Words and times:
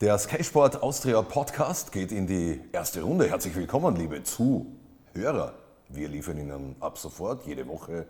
Der 0.00 0.16
Sky 0.16 0.44
Sport 0.44 0.80
Austria 0.80 1.20
Podcast 1.22 1.90
geht 1.90 2.12
in 2.12 2.28
die 2.28 2.60
erste 2.70 3.02
Runde. 3.02 3.28
Herzlich 3.28 3.56
willkommen, 3.56 3.96
liebe 3.96 4.22
Zuhörer. 4.22 5.54
Wir 5.88 6.08
liefern 6.08 6.38
Ihnen 6.38 6.76
ab 6.78 6.98
sofort 6.98 7.44
jede 7.44 7.66
Woche 7.66 8.06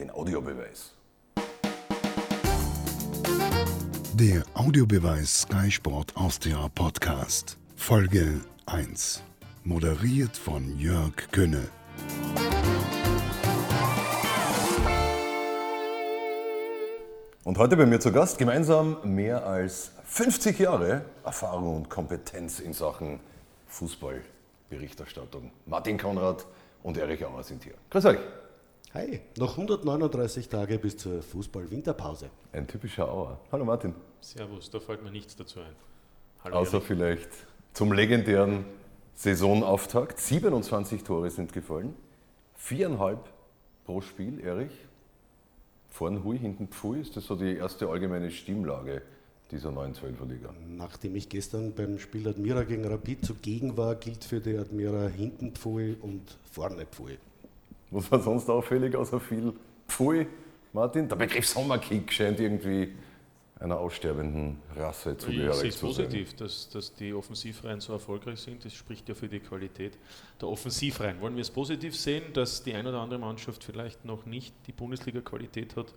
den 0.00 0.10
Audiobeweis. 0.10 0.96
Der 4.14 4.42
Audiobeweis 4.54 5.42
Sky 5.42 5.70
Sport 5.70 6.16
Austria 6.16 6.68
Podcast. 6.74 7.56
Folge 7.76 8.40
1. 8.66 9.22
Moderiert 9.62 10.36
von 10.36 10.76
Jörg 10.76 11.14
Könne. 11.30 11.68
Und 17.44 17.58
heute 17.58 17.76
bei 17.76 17.86
mir 17.86 18.00
zu 18.00 18.10
Gast 18.10 18.38
gemeinsam 18.38 18.96
mehr 19.04 19.46
als 19.46 19.92
50 20.10 20.58
Jahre 20.58 21.04
Erfahrung 21.22 21.76
und 21.76 21.90
Kompetenz 21.90 22.60
in 22.60 22.72
Sachen 22.72 23.20
Fußballberichterstattung. 23.66 25.52
Martin 25.66 25.98
Konrad 25.98 26.46
und 26.82 26.96
Erich 26.96 27.24
Auer 27.24 27.44
sind 27.44 27.62
hier. 27.62 27.74
Grüß 27.90 28.06
euch. 28.06 28.18
Hi, 28.94 29.20
noch 29.36 29.58
139 29.58 30.48
Tage 30.48 30.78
bis 30.78 30.96
zur 30.96 31.22
Fußball-Winterpause. 31.22 32.30
Ein 32.52 32.66
typischer 32.66 33.06
Auer. 33.06 33.38
Hallo 33.52 33.66
Martin. 33.66 33.94
Servus, 34.22 34.70
da 34.70 34.80
fällt 34.80 35.04
mir 35.04 35.10
nichts 35.10 35.36
dazu 35.36 35.60
ein. 35.60 35.76
Hallo 36.42 36.56
Außer 36.56 36.78
Erich. 36.78 36.86
vielleicht 36.86 37.28
zum 37.74 37.92
legendären 37.92 38.64
Saisonauftakt. 39.14 40.18
27 40.18 41.04
Tore 41.04 41.28
sind 41.30 41.52
gefallen. 41.52 41.94
Viereinhalb 42.54 43.28
pro 43.84 44.00
Spiel, 44.00 44.40
Erich. 44.40 44.72
Vorn 45.90 46.24
Hui, 46.24 46.38
hinten 46.38 46.68
Pfui, 46.68 46.98
ist 46.98 47.14
das 47.14 47.26
so 47.26 47.36
die 47.36 47.56
erste 47.56 47.88
allgemeine 47.88 48.30
Stimmlage 48.30 49.02
dieser 49.50 49.70
neuen 49.70 49.94
Zwölferliga? 49.94 50.54
Nachdem 50.66 51.16
ich 51.16 51.28
gestern 51.28 51.74
beim 51.74 51.98
Spiel 51.98 52.28
Admira 52.28 52.64
gegen 52.64 52.84
Rapid 52.84 53.24
zugegen 53.24 53.76
war, 53.76 53.94
gilt 53.94 54.24
für 54.24 54.40
die 54.40 54.56
Admira 54.56 55.08
hinten 55.08 55.52
Pfui 55.52 55.96
und 56.00 56.22
vorne 56.50 56.86
Pfui. 56.86 57.18
Was 57.90 58.10
war 58.10 58.20
sonst 58.20 58.48
auffällig 58.50 58.94
außer 58.94 59.18
viel 59.18 59.52
Pfui, 59.86 60.26
Martin? 60.72 61.08
Der 61.08 61.16
Begriff 61.16 61.46
Sommerkick 61.46 62.12
scheint 62.12 62.38
irgendwie 62.38 62.92
einer 63.60 63.78
aussterbenden 63.78 64.58
Rasse 64.76 65.16
zugehörig 65.16 65.52
zu 65.52 65.56
sein. 65.56 65.68
Es 65.68 65.74
ist 65.74 65.80
positiv, 65.80 66.34
dass, 66.34 66.68
dass 66.70 66.94
die 66.94 67.12
Offensivreihen 67.12 67.80
so 67.80 67.92
erfolgreich 67.92 68.38
sind. 68.38 68.64
Das 68.64 68.72
spricht 68.72 69.08
ja 69.08 69.14
für 69.14 69.28
die 69.28 69.40
Qualität 69.40 69.98
der 70.40 70.48
Offensivreihen. 70.48 71.20
Wollen 71.20 71.34
wir 71.34 71.42
es 71.42 71.50
positiv 71.50 71.96
sehen, 71.96 72.22
dass 72.34 72.62
die 72.62 72.74
ein 72.74 72.86
oder 72.86 73.00
andere 73.00 73.18
Mannschaft 73.18 73.64
vielleicht 73.64 74.04
noch 74.04 74.26
nicht 74.26 74.54
die 74.66 74.72
Bundesliga-Qualität 74.72 75.76
hat, 75.76 75.94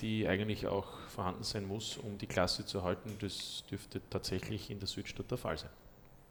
die 0.00 0.28
eigentlich 0.28 0.66
auch 0.66 0.86
vorhanden 1.08 1.42
sein 1.42 1.66
muss, 1.66 1.96
um 1.96 2.16
die 2.18 2.26
Klasse 2.26 2.64
zu 2.64 2.82
halten? 2.82 3.16
Das 3.20 3.64
dürfte 3.70 4.00
tatsächlich 4.10 4.70
in 4.70 4.78
der 4.78 4.88
Südstadt 4.88 5.30
der 5.30 5.38
Fall 5.38 5.58
sein. 5.58 5.70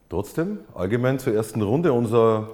Trotzdem, 0.10 0.60
allgemein 0.74 1.20
zur 1.20 1.34
ersten 1.34 1.62
Runde, 1.62 1.92
unser 1.92 2.50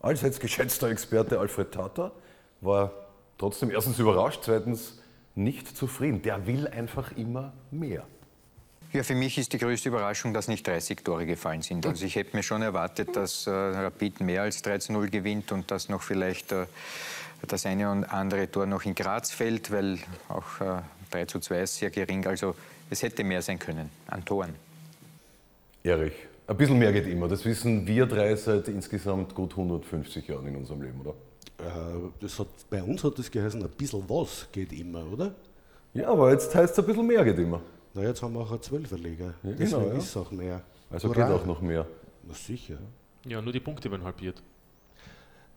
allseits 0.00 0.40
geschätzter 0.40 0.90
Experte 0.90 1.40
Alfred 1.40 1.72
Tata 1.72 2.12
war 2.60 2.92
trotzdem 3.38 3.70
erstens 3.70 3.98
überrascht, 3.98 4.40
zweitens 4.42 5.00
nicht 5.34 5.76
zufrieden. 5.76 6.22
Der 6.22 6.46
will 6.46 6.68
einfach 6.68 7.16
immer 7.16 7.52
mehr. 7.70 8.04
Ja, 8.92 9.02
für 9.02 9.14
mich 9.14 9.36
ist 9.36 9.52
die 9.52 9.58
größte 9.58 9.90
Überraschung, 9.90 10.32
dass 10.32 10.48
nicht 10.48 10.66
30 10.66 11.04
Tore 11.04 11.26
gefallen 11.26 11.60
sind. 11.60 11.84
Also 11.84 12.06
ich 12.06 12.16
hätte 12.16 12.34
mir 12.34 12.42
schon 12.42 12.62
erwartet, 12.62 13.14
dass 13.16 13.46
äh, 13.46 13.50
Rapid 13.50 14.22
mehr 14.22 14.42
als 14.42 14.64
13-0 14.64 15.10
gewinnt 15.10 15.52
und 15.52 15.70
dass 15.70 15.90
noch 15.90 16.00
vielleicht 16.00 16.52
äh, 16.52 16.64
das 17.46 17.66
eine 17.66 17.90
und 17.90 18.04
andere 18.04 18.50
Tor 18.50 18.64
noch 18.64 18.86
in 18.86 18.94
Graz 18.94 19.30
fällt, 19.30 19.70
weil 19.70 19.98
auch 20.30 20.60
äh, 20.62 20.80
3 21.10 21.26
zu 21.26 21.38
2 21.38 21.62
ist 21.62 21.76
sehr 21.76 21.90
gering. 21.90 22.26
Also 22.26 22.54
es 22.88 23.02
hätte 23.02 23.24
mehr 23.24 23.42
sein 23.42 23.58
können 23.58 23.90
an 24.06 24.24
Toren. 24.24 24.54
Erich, 25.82 26.14
ein 26.46 26.56
bisschen 26.56 26.78
mehr 26.78 26.92
geht 26.92 27.06
immer. 27.08 27.28
Das 27.28 27.44
wissen 27.44 27.86
wir 27.86 28.06
drei 28.06 28.34
seit 28.36 28.68
insgesamt 28.68 29.34
gut 29.34 29.50
150 29.50 30.26
Jahren 30.26 30.46
in 30.46 30.56
unserem 30.56 30.80
Leben, 30.80 31.00
oder? 31.02 31.14
Äh, 31.58 32.08
das 32.20 32.38
hat, 32.38 32.48
bei 32.70 32.82
uns 32.82 33.04
hat 33.04 33.18
das 33.18 33.30
geheißen, 33.30 33.62
ein 33.62 33.68
bisschen 33.68 34.02
was 34.08 34.48
geht 34.50 34.72
immer, 34.72 35.04
oder? 35.12 35.34
Ja, 35.92 36.08
aber 36.08 36.32
jetzt 36.32 36.54
heißt 36.54 36.72
es 36.72 36.78
ein 36.78 36.86
bisschen 36.86 37.06
mehr 37.06 37.22
geht 37.22 37.38
immer. 37.38 37.60
Na, 37.98 38.04
jetzt 38.04 38.22
haben 38.22 38.34
wir 38.34 38.40
auch 38.40 38.50
eine 38.50 38.60
Zwölferliga. 38.60 39.24
Ja, 39.24 39.34
Deswegen 39.42 39.70
genau, 39.70 39.88
ja. 39.88 39.94
ist 39.94 40.04
es 40.04 40.16
auch 40.16 40.30
mehr. 40.30 40.62
Also 40.88 41.08
Hurra. 41.08 41.26
geht 41.26 41.34
auch 41.36 41.44
noch 41.46 41.60
mehr. 41.60 41.84
Na 42.28 42.32
sicher. 42.32 42.78
Ja, 43.26 43.42
nur 43.42 43.52
die 43.52 43.58
Punkte 43.58 43.90
werden 43.90 44.04
halbiert. 44.04 44.40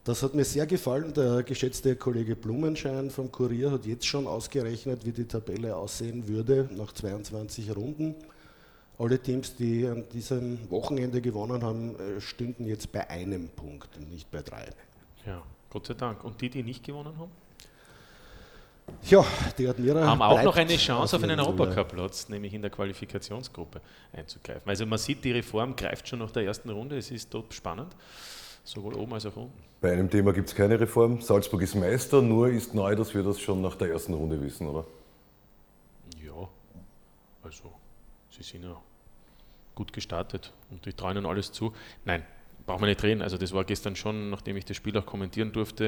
Das 0.03 0.23
hat 0.23 0.33
mir 0.33 0.43
sehr 0.43 0.65
gefallen. 0.65 1.13
Der 1.13 1.43
geschätzte 1.43 1.95
Kollege 1.95 2.35
Blumenschein 2.35 3.11
vom 3.11 3.31
Kurier 3.31 3.69
hat 3.69 3.85
jetzt 3.85 4.07
schon 4.07 4.25
ausgerechnet, 4.25 5.05
wie 5.05 5.11
die 5.11 5.25
Tabelle 5.25 5.75
aussehen 5.75 6.27
würde 6.27 6.67
nach 6.75 6.91
22 6.91 7.75
Runden. 7.75 8.15
Alle 8.97 9.19
Teams, 9.19 9.55
die 9.55 9.85
an 9.85 10.05
diesem 10.11 10.57
Wochenende 10.71 11.21
gewonnen 11.21 11.63
haben, 11.63 11.95
äh, 11.99 12.19
stünden 12.19 12.65
jetzt 12.65 12.91
bei 12.91 13.07
einem 13.07 13.49
Punkt 13.49 13.95
und 13.97 14.09
nicht 14.09 14.31
bei 14.31 14.41
drei. 14.41 14.67
Ja, 15.27 15.43
Gott 15.69 15.85
sei 15.85 15.93
Dank. 15.93 16.23
Und 16.23 16.41
die, 16.41 16.49
die 16.49 16.63
nicht 16.63 16.83
gewonnen 16.83 17.15
haben? 17.19 17.31
Ja, 19.09 19.25
die 19.57 19.67
Admira 19.67 20.05
haben 20.05 20.21
auch 20.21 20.43
noch 20.43 20.55
eine 20.55 20.77
Chance 20.77 21.15
auf 21.15 21.23
einen 21.23 21.39
Europacup-Platz, 21.39 22.29
nämlich 22.29 22.53
in 22.53 22.61
der 22.61 22.71
Qualifikationsgruppe 22.71 23.81
einzugreifen. 24.13 24.69
Also 24.69 24.85
man 24.85 24.99
sieht, 24.99 25.23
die 25.23 25.31
Reform 25.31 25.75
greift 25.75 26.07
schon 26.07 26.19
nach 26.19 26.31
der 26.31 26.43
ersten 26.43 26.69
Runde. 26.69 26.97
Es 26.97 27.11
ist 27.11 27.33
dort 27.33 27.53
spannend, 27.53 27.95
sowohl 28.63 28.93
oben 28.95 29.13
als 29.13 29.25
auch 29.25 29.35
unten. 29.35 29.63
Bei 29.81 29.91
einem 29.91 30.09
Thema 30.09 30.31
gibt 30.33 30.49
es 30.49 30.55
keine 30.55 30.79
Reform. 30.79 31.21
Salzburg 31.21 31.61
ist 31.63 31.75
Meister, 31.75 32.21
nur 32.21 32.49
ist 32.49 32.73
neu, 32.75 32.95
dass 32.95 33.13
wir 33.13 33.23
das 33.23 33.39
schon 33.39 33.61
nach 33.61 33.75
der 33.75 33.89
ersten 33.89 34.13
Runde 34.13 34.39
wissen, 34.41 34.67
oder? 34.67 34.85
Ja, 36.23 36.47
also 37.43 37.71
sie 38.29 38.43
sind 38.43 38.63
ja 38.63 38.77
gut 39.73 39.91
gestartet 39.91 40.53
und 40.69 40.85
die 40.85 40.93
trauen 40.93 41.17
ihnen 41.17 41.25
alles 41.25 41.51
zu. 41.51 41.73
Nein, 42.05 42.23
brauchen 42.71 42.83
wir 42.83 42.87
nicht 42.87 43.03
reden. 43.03 43.21
Also 43.21 43.37
das 43.37 43.51
war 43.51 43.65
gestern 43.65 43.97
schon, 43.97 44.29
nachdem 44.29 44.55
ich 44.55 44.63
das 44.63 44.77
Spiel 44.77 44.97
auch 44.97 45.05
kommentieren 45.05 45.51
durfte, 45.51 45.87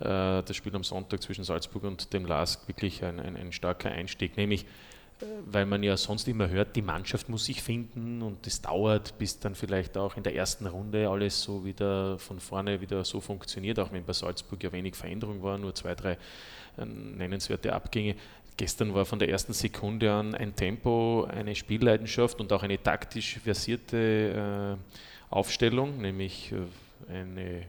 äh, 0.00 0.42
das 0.42 0.56
Spiel 0.56 0.74
am 0.74 0.82
Sonntag 0.82 1.22
zwischen 1.22 1.44
Salzburg 1.44 1.84
und 1.84 2.12
dem 2.12 2.26
LASK 2.26 2.66
wirklich 2.66 3.04
ein, 3.04 3.20
ein, 3.20 3.36
ein 3.36 3.52
starker 3.52 3.92
Einstieg. 3.92 4.36
Nämlich, 4.36 4.64
äh, 4.64 5.26
weil 5.44 5.66
man 5.66 5.84
ja 5.84 5.96
sonst 5.96 6.26
immer 6.26 6.48
hört, 6.48 6.74
die 6.74 6.82
Mannschaft 6.82 7.28
muss 7.28 7.44
sich 7.44 7.62
finden 7.62 8.22
und 8.22 8.44
es 8.44 8.60
dauert, 8.60 9.16
bis 9.18 9.38
dann 9.38 9.54
vielleicht 9.54 9.96
auch 9.96 10.16
in 10.16 10.24
der 10.24 10.34
ersten 10.34 10.66
Runde 10.66 11.08
alles 11.08 11.40
so 11.40 11.64
wieder 11.64 12.18
von 12.18 12.40
vorne 12.40 12.80
wieder 12.80 13.04
so 13.04 13.20
funktioniert, 13.20 13.78
auch 13.78 13.92
wenn 13.92 14.04
bei 14.04 14.12
Salzburg 14.12 14.60
ja 14.64 14.72
wenig 14.72 14.96
Veränderung 14.96 15.44
war, 15.44 15.58
nur 15.58 15.76
zwei, 15.76 15.94
drei 15.94 16.18
äh, 16.76 16.84
nennenswerte 16.84 17.72
Abgänge. 17.72 18.16
Gestern 18.56 18.94
war 18.94 19.04
von 19.04 19.20
der 19.20 19.28
ersten 19.28 19.52
Sekunde 19.52 20.12
an 20.12 20.34
ein 20.34 20.56
Tempo, 20.56 21.28
eine 21.30 21.54
Spielleidenschaft 21.54 22.40
und 22.40 22.52
auch 22.52 22.64
eine 22.64 22.82
taktisch 22.82 23.38
versierte 23.38 24.76
äh, 24.76 25.06
Aufstellung, 25.30 26.00
nämlich 26.00 26.52
äh, 26.52 27.12
eine 27.12 27.62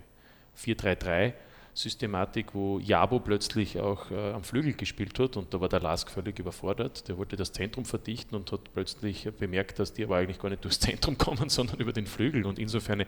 4-3-3. 0.58 1.34
Systematik, 1.78 2.56
wo 2.56 2.80
Jabo 2.80 3.20
plötzlich 3.20 3.80
auch 3.80 4.10
äh, 4.10 4.32
am 4.32 4.44
Flügel 4.44 4.74
gespielt 4.74 5.20
hat 5.20 5.38
und 5.38 5.54
da 5.54 5.62
war 5.62 5.70
der 5.70 5.80
Lask 5.80 6.10
völlig 6.10 6.40
überfordert. 6.40 7.08
Der 7.08 7.20
wollte 7.20 7.36
das 7.36 7.52
Zentrum 7.52 7.86
verdichten 7.86 8.36
und 8.36 8.52
hat 8.52 8.74
plötzlich 8.74 9.30
bemerkt, 9.38 9.78
dass 9.78 9.94
die 9.94 10.04
aber 10.04 10.18
eigentlich 10.18 10.40
gar 10.40 10.50
nicht 10.50 10.64
durchs 10.64 10.80
Zentrum 10.80 11.18
kommen, 11.20 11.50
sondern 11.50 11.80
über 11.80 11.94
den 11.94 12.08
Flügel. 12.08 12.48
Und 12.48 12.58
insofern 12.58 13.02
äh, 13.02 13.06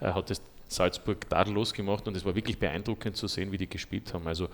hat 0.00 0.30
es 0.30 0.42
Salzburg 0.68 1.30
tadellos 1.30 1.72
gemacht 1.72 2.06
und 2.06 2.16
es 2.16 2.24
war 2.26 2.34
wirklich 2.34 2.58
beeindruckend 2.58 3.16
zu 3.16 3.26
sehen, 3.26 3.52
wie 3.52 3.58
die 3.58 3.68
gespielt 3.68 4.12
haben. 4.12 4.26
Also 4.26 4.48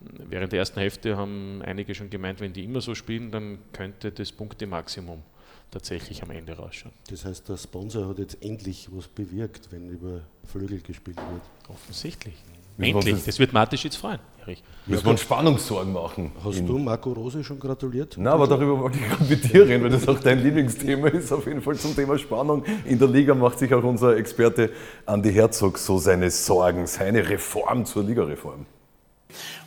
während 0.00 0.52
der 0.52 0.60
ersten 0.60 0.80
Hälfte 0.80 1.18
haben 1.18 1.60
einige 1.62 1.94
schon 1.94 2.08
gemeint, 2.08 2.40
wenn 2.40 2.54
die 2.54 2.64
immer 2.64 2.80
so 2.80 2.94
spielen, 2.94 3.30
dann 3.30 3.58
könnte 3.72 4.12
das 4.12 4.32
Punkte-Maximum 4.32 5.22
tatsächlich 5.70 6.22
am 6.22 6.30
Ende 6.30 6.56
rausschauen. 6.56 6.92
Das 7.08 7.24
heißt, 7.24 7.48
der 7.48 7.56
Sponsor 7.56 8.08
hat 8.08 8.18
jetzt 8.18 8.42
endlich 8.42 8.88
was 8.92 9.08
bewirkt, 9.08 9.68
wenn 9.70 9.88
über 9.88 10.20
Flügel 10.44 10.80
gespielt 10.80 11.16
wird. 11.16 11.42
Offensichtlich. 11.68 12.34
Endlich, 12.78 13.24
das 13.24 13.38
wird 13.38 13.52
Matisch 13.52 13.84
jetzt 13.84 13.96
freuen, 13.96 14.20
Erich. 14.40 14.62
Müssen 14.86 15.04
wir 15.04 15.10
uns 15.10 15.20
Spannungssorgen 15.20 15.92
machen. 15.92 16.32
Hast 16.42 16.60
du 16.60 16.78
Marco 16.78 17.12
Rose 17.12 17.44
schon 17.44 17.58
gratuliert? 17.60 18.16
Nein, 18.16 18.32
aber 18.32 18.46
darüber 18.46 18.78
wollte 18.78 18.98
ich 18.98 19.06
gerade 19.06 19.24
mit 19.24 19.52
dir 19.52 19.66
reden, 19.66 19.84
weil 19.84 19.90
das 19.90 20.08
auch 20.08 20.18
dein 20.18 20.42
Lieblingsthema 20.42 21.08
ist, 21.08 21.30
auf 21.30 21.46
jeden 21.46 21.60
Fall 21.60 21.76
zum 21.76 21.94
Thema 21.94 22.16
Spannung. 22.18 22.64
In 22.86 22.98
der 22.98 23.08
Liga 23.08 23.34
macht 23.34 23.58
sich 23.58 23.72
auch 23.74 23.84
unser 23.84 24.16
Experte 24.16 24.70
Andi 25.04 25.32
Herzog 25.32 25.76
so 25.76 25.98
seine 25.98 26.30
Sorgen, 26.30 26.86
seine 26.86 27.28
Reform 27.28 27.84
zur 27.84 28.02
Ligareform. 28.02 28.64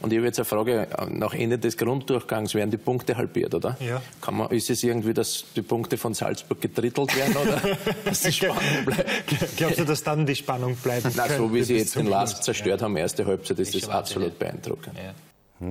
Und 0.02 0.12
ich 0.12 0.18
habe 0.18 0.28
jetzt 0.28 0.40
eine 0.40 0.46
Frage, 0.46 0.88
nach 1.10 1.34
Ende 1.34 1.58
des 1.58 1.78
Grunddurchgangs 1.78 2.54
werden 2.56 2.72
die 2.72 2.78
Punkte 2.78 3.18
halbiert, 3.18 3.54
oder? 3.54 3.78
Ja. 3.80 4.02
Kann 4.22 4.38
man, 4.38 4.50
ist 4.52 4.70
es 4.70 4.84
irgendwie, 4.84 5.14
dass 5.14 5.46
die 5.56 5.62
Punkte 5.62 5.98
von 5.98 6.14
Salzburg 6.14 6.62
gedrittelt 6.62 7.16
werden 7.16 7.36
oder 7.36 7.62
dass 8.06 8.22
die 8.22 8.32
Spannung 8.32 8.86
bleibt? 8.86 9.10
Glaubst 9.58 9.80
du, 9.80 9.86
dass 9.86 10.04
dann 10.04 10.26
die 10.26 10.36
Spannung 10.36 10.76
bleibt? 10.76 11.08
Na, 11.16 11.28
so 11.30 11.54
wie 11.54 11.64
sie 11.64 11.78
jetzt 11.78 11.96
den 11.96 12.08
Last 12.08 12.44
zerstört 12.44 12.82
ja. 12.82 12.86
haben, 12.86 12.98
erste 12.98 13.26
Halbzeit, 13.26 13.60
ist 13.60 13.76
das 13.76 13.90
absolut 13.90 14.38
beeindruckend. 14.40 14.96
Ja. 14.98 15.14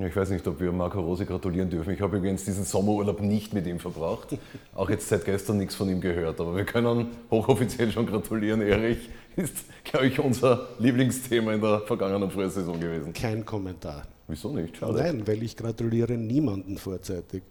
Ich 0.01 0.17
weiß 0.17 0.31
nicht, 0.31 0.47
ob 0.47 0.59
wir 0.59 0.73
Marco 0.73 1.01
Rose 1.01 1.27
gratulieren 1.27 1.69
dürfen. 1.69 1.93
Ich 1.93 2.01
habe 2.01 2.17
übrigens 2.17 2.45
diesen 2.45 2.65
Sommerurlaub 2.65 3.21
nicht 3.21 3.53
mit 3.53 3.67
ihm 3.67 3.79
verbracht. 3.79 4.39
Auch 4.75 4.89
jetzt 4.89 5.09
seit 5.09 5.25
gestern 5.27 5.59
nichts 5.59 5.75
von 5.75 5.89
ihm 5.91 6.01
gehört. 6.01 6.41
Aber 6.41 6.57
wir 6.57 6.65
können 6.65 7.09
hochoffiziell 7.31 7.93
schon 7.93 8.07
gratulieren. 8.07 8.63
Erich 8.63 9.11
ist, 9.37 9.57
glaube 9.85 10.07
ich, 10.07 10.19
unser 10.19 10.69
Lieblingsthema 10.79 11.53
in 11.53 11.61
der 11.61 11.81
vergangenen 11.81 12.31
Frühsaison 12.31 12.79
gewesen. 12.79 13.13
Kein 13.13 13.45
Kommentar. 13.45 14.07
Wieso 14.29 14.53
nicht? 14.53 14.77
Schade. 14.77 14.95
Nein, 14.95 15.27
weil 15.27 15.43
ich 15.43 15.57
gratuliere 15.57 16.15
niemanden 16.15 16.79
vorzeitig. 16.79 17.43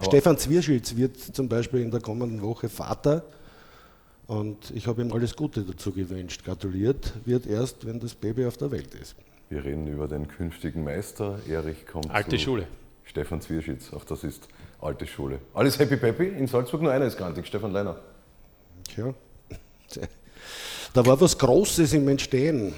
Stefan 0.00 0.36
Zwierschitz 0.36 0.94
wird 0.94 1.16
zum 1.16 1.48
Beispiel 1.48 1.80
in 1.80 1.90
der 1.90 2.00
kommenden 2.00 2.42
Woche 2.42 2.68
Vater 2.68 3.24
und 4.26 4.70
ich 4.74 4.86
habe 4.86 5.00
ihm 5.00 5.12
alles 5.12 5.34
Gute 5.34 5.62
dazu 5.62 5.90
gewünscht. 5.92 6.44
Gratuliert 6.44 7.14
wird 7.24 7.46
erst, 7.46 7.86
wenn 7.86 7.98
das 7.98 8.14
Baby 8.14 8.44
auf 8.44 8.56
der 8.58 8.70
Welt 8.70 8.94
ist. 8.94 9.16
Wir 9.48 9.64
reden 9.64 9.86
über 9.86 10.06
den 10.06 10.28
künftigen 10.28 10.84
Meister. 10.84 11.38
Erich 11.48 11.86
kommt 11.86 12.10
Alte 12.10 12.30
zu 12.30 12.38
Schule. 12.38 12.66
Stefan 13.04 13.40
Zwierschitz, 13.40 13.92
auch 13.92 14.04
das 14.04 14.24
ist 14.24 14.48
alte 14.80 15.06
Schule. 15.06 15.38
Alles 15.54 15.78
happy 15.78 15.96
peppy 15.96 16.26
in 16.26 16.46
Salzburg, 16.46 16.82
nur 16.82 16.92
einer 16.92 17.06
ist 17.06 17.16
grantig, 17.16 17.46
Stefan 17.46 17.72
Leiner. 17.72 17.96
Tja, 18.84 19.14
da 20.92 21.06
war 21.06 21.20
was 21.20 21.38
Großes 21.38 21.92
im 21.92 22.08
Entstehen. 22.08 22.74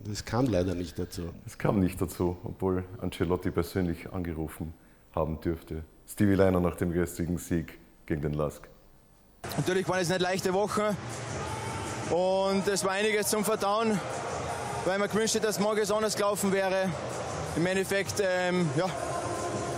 Das 0.00 0.24
kam 0.24 0.46
leider 0.46 0.74
nicht 0.74 0.98
dazu. 0.98 1.30
Es 1.46 1.58
kam 1.58 1.80
nicht 1.80 2.00
dazu, 2.00 2.36
obwohl 2.44 2.84
Ancelotti 3.00 3.50
persönlich 3.50 4.12
angerufen 4.12 4.72
haben 5.14 5.40
dürfte. 5.40 5.84
Stevie 6.08 6.34
Leiner 6.34 6.60
nach 6.60 6.76
dem 6.76 6.92
gestrigen 6.92 7.38
Sieg 7.38 7.78
gegen 8.06 8.22
den 8.22 8.34
Lask. 8.34 8.66
Natürlich 9.56 9.88
waren 9.88 10.00
es 10.00 10.08
nicht 10.08 10.20
leichte 10.20 10.52
Wochen 10.52 10.96
und 12.10 12.66
es 12.66 12.84
war 12.84 12.92
einiges 12.92 13.28
zum 13.28 13.44
Verdauen, 13.44 13.98
weil 14.84 14.98
man 14.98 15.08
gewünscht 15.08 15.34
hätte, 15.34 15.46
dass 15.46 15.60
morgen 15.60 15.80
es 15.80 15.90
anders 15.90 16.16
gelaufen 16.16 16.52
wäre. 16.52 16.90
Im 17.56 17.66
Endeffekt 17.66 18.22
ähm, 18.22 18.68
ja, 18.76 18.86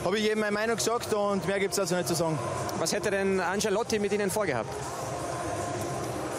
habe 0.04 0.18
ich 0.18 0.25
jedem 0.25 0.40
meine 0.40 0.52
Meinung 0.52 0.76
gesagt 0.76 1.12
und 1.14 1.46
mehr 1.46 1.60
gibt 1.60 1.72
es 1.72 1.78
also 1.78 1.96
nicht 1.96 2.08
zu 2.08 2.14
sagen. 2.14 2.38
Was 2.78 2.92
hätte 2.92 3.10
denn 3.10 3.40
Ancelotti 3.40 3.98
mit 3.98 4.12
Ihnen 4.12 4.30
vorgehabt? 4.30 4.68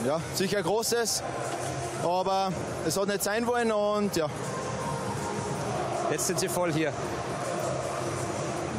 Ja, 0.06 0.20
sicher 0.34 0.62
Großes, 0.62 1.24
aber 2.04 2.52
es 2.86 2.98
hat 2.98 3.08
nicht 3.08 3.24
sein 3.24 3.48
wollen 3.48 3.72
und 3.72 4.16
ja, 4.16 4.28
Jetzt 6.12 6.28
sind 6.28 6.40
Sie 6.40 6.50
voll 6.50 6.72
hier. 6.74 6.92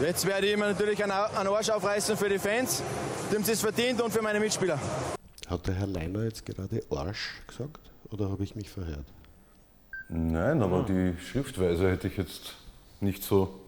jetzt 0.02 0.26
werde 0.26 0.46
ich 0.46 0.56
mir 0.56 0.66
natürlich 0.68 1.02
einen 1.02 1.12
Arsch 1.12 1.70
aufreißen 1.70 2.16
für 2.16 2.28
die 2.28 2.38
Fans, 2.38 2.82
die 3.30 3.36
haben 3.36 3.44
es 3.48 3.60
verdient 3.60 4.00
und 4.02 4.12
für 4.12 4.22
meine 4.22 4.38
Mitspieler. 4.38 4.78
Hat 5.48 5.66
der 5.66 5.74
Herr 5.74 5.86
Leiner 5.86 6.24
jetzt 6.24 6.44
gerade 6.44 6.82
Arsch 6.90 7.40
gesagt 7.46 7.80
oder 8.10 8.30
habe 8.30 8.44
ich 8.44 8.54
mich 8.54 8.68
verhört? 8.70 9.06
Nein, 10.08 10.62
aber 10.62 10.82
die 10.82 11.16
Schriftweise 11.18 11.90
hätte 11.90 12.08
ich 12.08 12.16
jetzt 12.18 12.54
nicht 13.00 13.24
so 13.24 13.58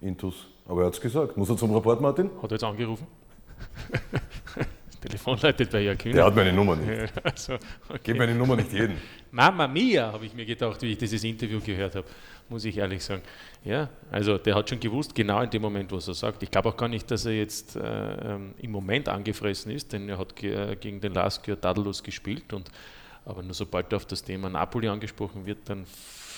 intus. 0.00 0.46
Aber 0.68 0.82
er 0.82 0.86
hat 0.86 0.94
es 0.94 1.00
gesagt. 1.00 1.36
Muss 1.36 1.50
er 1.50 1.56
zum 1.56 1.74
Rapport, 1.74 2.00
Martin? 2.00 2.30
Hat 2.40 2.50
er 2.50 2.54
jetzt 2.54 2.64
angerufen? 2.64 3.06
Telefon 5.06 5.38
leitet 5.40 5.70
bei 5.70 5.80
Jörg 5.80 5.98
Kühner. 5.98 6.16
Der 6.16 6.24
hat 6.24 6.34
meine 6.34 6.52
Nummer 6.52 6.76
nicht. 6.76 7.12
Also, 7.22 7.54
okay. 7.88 8.00
Gib 8.02 8.18
meine 8.18 8.34
Nummer 8.34 8.56
nicht 8.56 8.72
jedem. 8.72 8.96
Mama 9.30 9.68
Mia, 9.68 10.12
habe 10.12 10.26
ich 10.26 10.34
mir 10.34 10.44
gedacht, 10.44 10.82
wie 10.82 10.92
ich 10.92 10.98
dieses 10.98 11.22
Interview 11.22 11.60
gehört 11.60 11.94
habe, 11.94 12.06
muss 12.48 12.64
ich 12.64 12.76
ehrlich 12.76 13.04
sagen. 13.04 13.22
Ja, 13.64 13.88
also 14.10 14.38
der 14.38 14.54
hat 14.54 14.68
schon 14.68 14.80
gewusst, 14.80 15.14
genau 15.14 15.42
in 15.42 15.50
dem 15.50 15.62
Moment, 15.62 15.92
was 15.92 16.08
er 16.08 16.14
sagt. 16.14 16.42
Ich 16.42 16.50
glaube 16.50 16.70
auch 16.70 16.76
gar 16.76 16.88
nicht, 16.88 17.10
dass 17.10 17.24
er 17.26 17.32
jetzt 17.32 17.76
äh, 17.76 17.82
ähm, 18.34 18.54
im 18.58 18.70
Moment 18.70 19.08
angefressen 19.08 19.70
ist, 19.72 19.92
denn 19.92 20.08
er 20.08 20.18
hat 20.18 20.34
ge 20.34 20.54
äh, 20.54 20.76
gegen 20.76 21.00
den 21.00 21.14
Lask 21.14 21.46
ja 21.46 21.56
tadellos 21.56 22.02
gespielt. 22.02 22.52
Und, 22.52 22.70
aber 23.24 23.42
nur 23.42 23.54
sobald 23.54 23.92
auf 23.94 24.06
das 24.06 24.22
Thema 24.22 24.48
Napoli 24.48 24.88
angesprochen 24.88 25.46
wird, 25.46 25.58
dann 25.68 25.84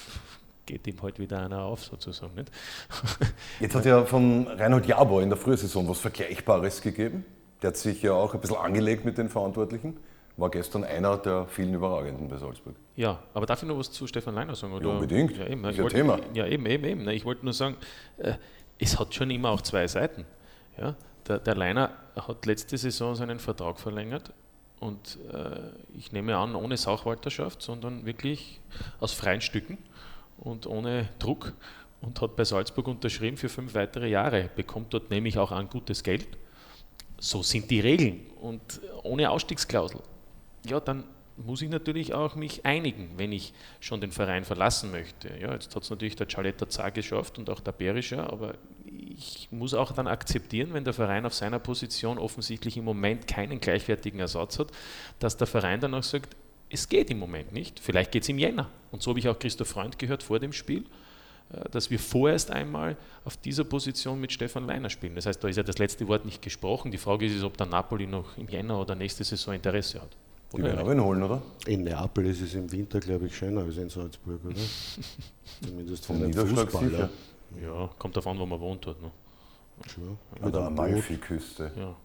geht 0.67 0.87
ihm 0.87 1.00
halt 1.00 1.19
wieder 1.19 1.44
einer 1.44 1.62
auf, 1.62 1.85
sozusagen. 1.85 2.35
Nicht? 2.35 2.50
Jetzt 3.61 3.75
hat 3.75 3.87
ja 3.87 4.05
von 4.05 4.47
Reinhold 4.47 4.87
Jabor 4.87 5.23
in 5.23 5.29
der 5.29 5.38
Frühsaison 5.38 5.88
was 5.88 6.00
Vergleichbares 6.00 6.82
gegeben. 6.82 7.25
Der 7.62 7.69
hat 7.69 7.76
sich 7.76 8.02
ja 8.02 8.12
auch 8.12 8.34
ein 8.34 8.40
bisschen 8.40 8.56
angelegt 8.56 9.05
mit 9.05 9.19
den 9.19 9.28
Verantwortlichen. 9.28 9.96
War 10.37 10.50
gestern 10.50 10.84
einer 10.84 11.16
der 11.19 11.46
vielen 11.49 11.75
Überragenden 11.75 12.28
bei 12.28 12.37
Salzburg. 12.37 12.76
Ja, 12.94 13.19
aber 13.34 13.46
darf 13.46 13.60
ich 13.62 13.69
noch 13.69 13.76
was 13.78 13.90
zu 13.90 14.06
Stefan 14.06 14.37
Leiner 14.37 14.55
sagen? 14.55 14.72
Oder? 14.72 14.87
Ja, 14.87 14.94
unbedingt. 14.94 15.37
Ja, 15.37 15.46
eben. 15.49 15.64
Ist 15.64 15.70
Ich 15.72 15.76
ja 15.78 15.82
wollte- 15.82 15.96
Thema. 15.96 16.19
Ja, 16.34 16.46
eben, 16.46 16.64
eben, 16.66 16.84
eben. 16.84 17.08
Ich 17.08 17.25
wollte 17.25 17.44
nur 17.44 17.52
sagen, 17.52 17.76
äh, 18.19 18.34
es 18.78 18.99
hat 19.00 19.12
schon 19.12 19.31
immer 19.32 19.50
auch 19.50 19.60
zwei 19.62 19.88
Seiten. 19.88 20.25
Ja? 20.81 20.94
Der, 21.26 21.40
der 21.40 21.56
Leiner 21.56 21.90
hat 22.14 22.46
letzte 22.46 22.78
Saison 22.78 23.16
seinen 23.16 23.40
Vertrag 23.40 23.81
verlängert 23.81 24.32
und 24.78 25.19
äh, 25.32 25.70
ich 25.96 26.12
nehme 26.12 26.37
an, 26.37 26.55
ohne 26.55 26.76
Sachwalterschaft, 26.76 27.60
sondern 27.60 28.06
wirklich 28.06 28.60
aus 29.00 29.12
freien 29.12 29.40
Stücken 29.40 29.76
und 30.38 30.69
ohne 30.69 31.08
Druck 31.19 31.52
und 32.00 32.20
hat 32.20 32.37
bei 32.37 32.44
Salzburg 32.44 32.87
unterschrieben 32.87 33.37
für 33.37 33.49
fünf 33.49 33.75
weitere 33.75 34.08
Jahre, 34.08 34.49
bekommt 34.55 34.94
dort 34.94 35.10
nämlich 35.10 35.37
auch 35.37 35.50
ein 35.50 35.69
gutes 35.69 36.05
Geld. 36.05 36.28
So 37.19 37.43
sind 37.43 37.70
die 37.70 37.81
Regeln 37.81 38.20
und 38.41 38.81
ohne 39.03 39.31
Ausstiegsklausel 39.31 40.00
ja, 40.69 40.81
dann 40.81 41.05
muss 41.37 41.62
ich 41.62 41.70
natürlich 41.70 42.15
auch 42.15 42.35
mich 42.35 42.67
einigen, 42.67 43.11
wenn 43.17 43.31
ich 43.32 43.53
schon 43.81 44.00
den 44.00 44.11
Verein 44.11 44.44
verlassen 44.44 44.91
möchte. 44.91 45.29
Ja, 45.41 45.53
jetzt 45.53 45.75
hat 45.75 45.85
es 45.85 45.91
natürlich 45.91 46.17
der 46.17 46.29
Cialetta 46.29 46.69
Zar 46.69 46.91
geschafft 46.91 47.38
und 47.38 47.49
auch 47.49 47.61
der 47.61 47.73
Berischer, 47.73 48.32
aber 48.32 48.55
ich 48.87 49.49
muss 49.50 49.75
auch 49.75 49.93
dann 49.93 50.09
akzeptieren, 50.09 50.75
wenn 50.75 50.85
der 50.85 50.94
Verein 50.94 51.26
auf 51.26 51.35
seiner 51.35 51.61
Position 51.61 52.19
offensichtlich 52.19 52.76
im 52.76 52.85
Moment 52.85 53.29
keinen 53.29 53.61
gleichwertigen 53.61 54.19
Ersatz 54.19 54.59
hat, 54.59 54.73
dass 55.20 55.37
der 55.37 55.47
Verein 55.47 55.81
dann 55.81 55.94
auch 55.94 56.03
sagt, 56.03 56.37
es 56.70 56.88
geht 56.88 57.11
im 57.11 57.19
Moment 57.19 57.53
nicht, 57.53 57.79
vielleicht 57.81 58.12
geht 58.12 58.25
es 58.25 58.29
im 58.29 58.38
Jänner. 58.38 58.69
Und 58.91 59.03
so 59.03 59.11
habe 59.11 59.20
ich 59.20 59.29
auch 59.29 59.38
Christoph 59.38 59.69
Freund 59.69 59.99
gehört 59.99 60.23
vor 60.23 60.41
dem 60.41 60.53
Spiel, 60.53 60.85
dass 61.71 61.91
wir 61.91 61.99
vorerst 61.99 62.50
einmal 62.50 62.97
auf 63.25 63.37
dieser 63.39 63.65
Position 63.65 64.21
mit 64.21 64.33
Stefan 64.33 64.67
Leiner 64.67 64.91
spielen. 64.91 65.15
Das 65.15 65.27
heißt, 65.27 65.43
da 65.43 65.49
ist 65.49 65.56
ja 65.56 65.62
das 65.62 65.79
letzte 65.79 66.06
Wort 66.06 66.25
nicht 66.25 66.43
gesprochen. 66.43 66.91
Die 66.91 66.99
Frage 66.99 67.27
ist, 67.27 67.43
ob 67.43 67.56
der 67.56 67.67
Napoli 67.67 68.06
noch 68.06 68.37
im 68.37 68.49
Jänner 68.49 68.81
oder 68.81 68.95
nächste 68.95 69.25
Saison 69.25 69.55
Interesse 69.55 70.00
hat. 70.00 70.17
Die 70.55 70.62
werden 70.62 70.79
aber 70.79 70.93
ihn 70.93 71.03
holen, 71.03 71.23
oder? 71.23 71.43
In 71.67 71.85
Neapel 71.85 72.27
ist 72.27 72.41
es 72.41 72.55
im 72.55 72.71
Winter, 72.73 73.00
glaube 73.00 73.27
ich, 73.27 73.37
schöner 73.37 73.62
als 73.62 73.77
in 73.77 73.91
Salzburg, 73.91 74.41
oder? 74.45 74.55
Zumindest 75.67 76.11
einen 76.11 76.27
Niederschlag 76.27 76.71
Fußballer. 76.71 77.11
Ja, 77.62 77.91
kommt 77.99 78.17
davon, 78.17 78.39
wo 78.39 78.47
man 78.47 78.61
wohnt 78.61 78.87
hat. 78.87 79.01
Ne? 79.01 79.11
Schon. 79.87 80.19
An 80.41 80.53
der. 80.53 80.62
Amalfi-Küste. 80.62 81.71
Ja. 81.77 81.97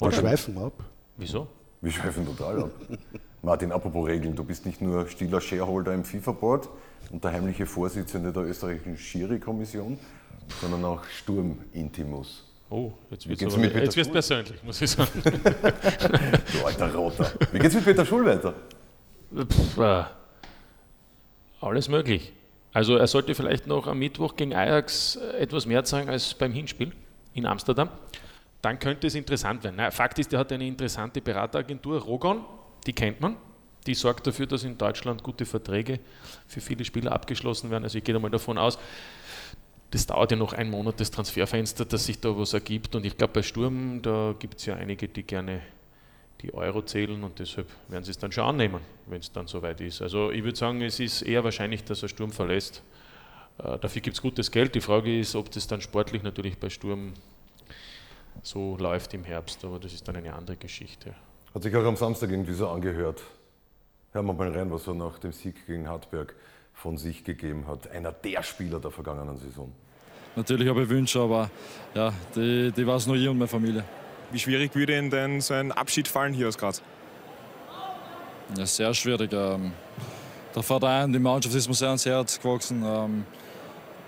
Wir 0.00 0.12
schweifen 0.12 0.58
ab. 0.58 0.72
Wieso? 1.16 1.48
Wir 1.80 1.92
schweifen 1.92 2.24
total 2.24 2.64
ab. 2.64 2.70
Martin, 3.42 3.70
apropos 3.70 4.06
Regeln, 4.06 4.34
du 4.34 4.42
bist 4.42 4.66
nicht 4.66 4.80
nur 4.80 5.06
stiller 5.08 5.40
Shareholder 5.40 5.94
im 5.94 6.04
FIFA-Board 6.04 6.68
und 7.10 7.22
der 7.22 7.32
heimliche 7.32 7.66
Vorsitzende 7.66 8.32
der 8.32 8.42
österreichischen 8.42 8.96
Schiri-Kommission, 8.96 9.98
sondern 10.60 10.84
auch 10.84 11.04
Sturm-Intimus. 11.04 12.44
Oh, 12.70 12.92
jetzt 13.10 13.28
wird 13.28 13.40
es 13.96 14.08
persönlich, 14.10 14.62
muss 14.62 14.82
ich 14.82 14.90
sagen. 14.90 15.22
Du 15.24 16.66
alter 16.66 16.94
Roter. 16.94 17.32
Wie 17.52 17.58
geht's 17.58 17.74
mit 17.74 17.84
Peter 17.84 18.04
Schul 18.04 18.26
weiter? 18.26 18.54
Pff, 19.34 19.78
äh, 19.78 20.04
alles 21.60 21.88
möglich. 21.88 22.32
Also 22.72 22.96
er 22.96 23.06
sollte 23.06 23.34
vielleicht 23.34 23.66
noch 23.66 23.86
am 23.86 23.98
Mittwoch 23.98 24.36
gegen 24.36 24.54
Ajax 24.54 25.16
äh, 25.16 25.38
etwas 25.38 25.64
mehr 25.64 25.84
zeigen 25.84 26.10
als 26.10 26.34
beim 26.34 26.52
Hinspiel 26.52 26.92
in 27.34 27.46
Amsterdam. 27.46 27.88
Dann 28.60 28.78
könnte 28.78 29.06
es 29.06 29.14
interessant 29.14 29.64
werden. 29.64 29.76
Na, 29.78 29.90
Fakt 29.90 30.18
ist, 30.18 30.32
er 30.32 30.40
hat 30.40 30.52
eine 30.52 30.66
interessante 30.66 31.20
Berateragentur, 31.20 32.02
Rogon, 32.02 32.44
die 32.88 32.94
kennt 32.94 33.20
man. 33.20 33.36
Die 33.86 33.94
sorgt 33.94 34.26
dafür, 34.26 34.46
dass 34.46 34.64
in 34.64 34.76
Deutschland 34.76 35.22
gute 35.22 35.46
Verträge 35.46 36.00
für 36.46 36.60
viele 36.60 36.84
Spieler 36.84 37.12
abgeschlossen 37.12 37.70
werden. 37.70 37.84
Also 37.84 37.98
ich 37.98 38.04
gehe 38.04 38.14
da 38.14 38.18
mal 38.18 38.30
davon 38.30 38.58
aus, 38.58 38.78
das 39.90 40.06
dauert 40.06 40.30
ja 40.30 40.36
noch 40.36 40.52
einen 40.54 40.70
Monat, 40.70 40.98
das 41.00 41.10
Transferfenster, 41.10 41.84
dass 41.84 42.06
sich 42.06 42.18
da 42.18 42.36
was 42.36 42.54
ergibt. 42.54 42.94
Und 42.94 43.06
ich 43.06 43.16
glaube, 43.16 43.34
bei 43.34 43.42
Sturm, 43.42 44.02
da 44.02 44.34
gibt 44.38 44.58
es 44.58 44.66
ja 44.66 44.74
einige, 44.74 45.06
die 45.06 45.22
gerne 45.22 45.60
die 46.40 46.54
Euro 46.54 46.82
zählen 46.82 47.22
und 47.24 47.38
deshalb 47.38 47.68
werden 47.88 48.04
sie 48.04 48.12
es 48.12 48.18
dann 48.18 48.30
schon 48.32 48.44
annehmen, 48.44 48.80
wenn 49.06 49.20
es 49.20 49.32
dann 49.32 49.48
soweit 49.48 49.80
ist. 49.80 50.00
Also 50.02 50.30
ich 50.30 50.44
würde 50.44 50.56
sagen, 50.56 50.80
es 50.82 51.00
ist 51.00 51.22
eher 51.22 51.44
wahrscheinlich, 51.44 51.84
dass 51.84 52.02
er 52.02 52.08
Sturm 52.08 52.30
verlässt. 52.30 52.82
Äh, 53.58 53.78
dafür 53.78 54.00
gibt 54.00 54.16
es 54.16 54.22
gutes 54.22 54.50
Geld. 54.50 54.74
Die 54.74 54.80
Frage 54.80 55.18
ist, 55.18 55.34
ob 55.34 55.50
das 55.50 55.66
dann 55.66 55.80
sportlich 55.80 56.22
natürlich 56.22 56.58
bei 56.58 56.70
Sturm 56.70 57.14
so 58.42 58.76
läuft 58.78 59.14
im 59.14 59.24
Herbst, 59.24 59.64
aber 59.64 59.78
das 59.78 59.92
ist 59.92 60.06
dann 60.06 60.16
eine 60.16 60.32
andere 60.32 60.56
Geschichte. 60.56 61.14
Hat 61.58 61.64
sich 61.64 61.74
auch 61.74 61.84
am 61.86 61.96
Samstag 61.96 62.30
irgendwie 62.30 62.52
so 62.52 62.68
angehört. 62.68 63.20
Hören 64.12 64.26
wir 64.26 64.32
mal 64.32 64.56
rein, 64.56 64.70
was 64.70 64.86
er 64.86 64.94
nach 64.94 65.18
dem 65.18 65.32
Sieg 65.32 65.66
gegen 65.66 65.88
Hartberg 65.88 66.36
von 66.72 66.96
sich 66.96 67.24
gegeben 67.24 67.66
hat. 67.66 67.90
Einer 67.90 68.12
der 68.12 68.44
Spieler 68.44 68.78
der 68.78 68.92
vergangenen 68.92 69.36
Saison. 69.38 69.72
Natürlich 70.36 70.68
habe 70.68 70.84
ich 70.84 70.88
Wünsche, 70.88 71.18
aber 71.18 71.50
ja, 71.96 72.12
die, 72.36 72.70
die 72.70 72.86
weiß 72.86 73.08
nur 73.08 73.16
ich 73.16 73.28
und 73.28 73.38
meine 73.38 73.48
Familie. 73.48 73.82
Wie 74.30 74.38
schwierig 74.38 74.72
würde 74.76 74.96
Ihnen 74.96 75.10
denn 75.10 75.40
so 75.40 75.52
ein 75.52 75.72
Abschied 75.72 76.06
fallen 76.06 76.32
hier 76.32 76.46
aus 76.46 76.56
Graz? 76.56 76.80
Ja, 78.56 78.64
sehr 78.64 78.94
schwierig. 78.94 79.32
Ähm, 79.32 79.72
der 80.54 80.62
Verein, 80.62 81.12
die 81.12 81.18
Mannschaft 81.18 81.56
ist 81.56 81.66
mir 81.66 81.74
sehr 81.74 81.88
ans 81.88 82.06
Herz 82.06 82.38
gewachsen. 82.38 82.84
Ähm, 82.86 83.24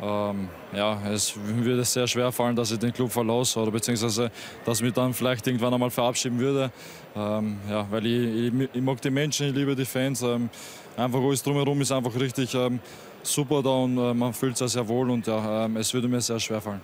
ähm, 0.02 0.48
ja, 0.74 1.00
es 1.10 1.34
würde 1.36 1.84
sehr 1.84 2.06
schwer 2.06 2.32
fallen, 2.32 2.56
dass 2.56 2.70
ich 2.70 2.78
den 2.78 2.92
Club 2.92 3.10
verlasse 3.10 3.58
oder 3.60 3.70
beziehungsweise, 3.70 4.30
dass 4.64 4.78
ich 4.78 4.84
mich 4.84 4.94
dann 4.94 5.12
vielleicht 5.12 5.46
irgendwann 5.46 5.74
einmal 5.74 5.90
verabschieden 5.90 6.38
würde. 6.38 6.70
Ähm, 7.14 7.58
ja, 7.68 7.86
weil 7.90 8.06
ich, 8.06 8.52
ich, 8.52 8.68
ich 8.72 8.82
mag 8.82 9.00
die 9.02 9.10
Menschen, 9.10 9.48
ich 9.48 9.54
liebe 9.54 9.74
die 9.76 9.84
Fans. 9.84 10.22
Ähm, 10.22 10.48
einfach 10.96 11.20
alles 11.20 11.42
drumherum 11.42 11.80
ist 11.80 11.92
einfach 11.92 12.14
richtig 12.18 12.54
ähm, 12.54 12.80
super 13.22 13.62
da 13.62 13.70
und 13.70 13.98
äh, 13.98 14.14
man 14.14 14.32
fühlt 14.32 14.56
sich 14.56 14.70
sehr 14.72 14.86
wohl 14.88 15.10
und 15.10 15.26
ja, 15.26 15.64
ähm, 15.66 15.76
es 15.76 15.92
würde 15.92 16.08
mir 16.08 16.20
sehr 16.20 16.40
schwer 16.40 16.60
fallen. 16.60 16.80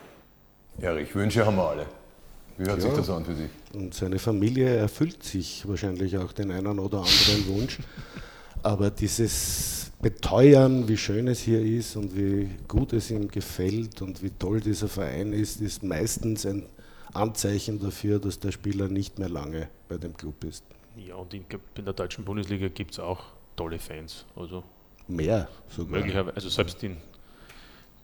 Erich, 0.81 1.15
Wünsche 1.15 1.47
haben 1.47 1.57
wir 1.57 1.69
alle. 1.71 1.87
Wie 2.59 2.65
hört 2.67 2.81
sich 2.81 2.91
Ja. 2.91 2.97
das 2.97 3.09
an 3.11 3.25
für 3.25 3.33
dich? 3.35 3.51
Und 3.73 3.95
seine 3.95 4.19
Familie 4.19 4.77
erfüllt 4.77 5.23
sich 5.23 5.67
wahrscheinlich 5.67 6.17
auch 6.19 6.33
den 6.33 6.51
einen 6.51 6.79
oder 6.79 6.99
anderen 6.99 7.47
Wunsch. 7.49 7.79
Aber 8.63 8.91
dieses 8.91 9.86
beteuern, 10.01 10.89
wie 10.89 10.97
schön 10.97 11.29
es 11.29 11.41
hier 11.41 11.61
ist 11.61 11.97
und 11.97 12.17
wie 12.17 12.49
gut 12.69 12.93
es 12.93 13.11
ihm 13.11 13.29
gefällt 13.29 14.03
und 14.03 14.23
wie 14.23 14.31
toll 14.31 14.61
dieser 14.61 14.89
Verein 14.89 15.33
ist, 15.33 15.61
ist 15.61 15.83
meistens 15.83 16.47
ein 16.47 16.67
Anzeichen 17.15 17.81
dafür, 17.81 18.19
dass 18.19 18.39
der 18.39 18.53
Spieler 18.53 18.89
nicht 18.89 19.19
mehr 19.19 19.29
lange 19.29 19.69
bei 19.89 19.97
dem 19.97 20.17
Club 20.17 20.45
ist. 20.45 20.65
Ja, 20.97 21.17
und 21.17 21.33
in, 21.35 21.45
in 21.77 21.85
der 21.85 21.95
deutschen 21.95 22.25
Bundesliga 22.25 22.69
gibt 22.69 22.93
es 22.93 22.99
auch 22.99 23.25
tolle 23.57 23.79
Fans. 23.79 24.25
Also 24.35 24.63
Mehr 25.09 25.49
sogar. 25.69 25.99
möglicherweise, 25.99 26.37
also 26.37 26.49
selbst 26.49 26.83
in 26.83 26.97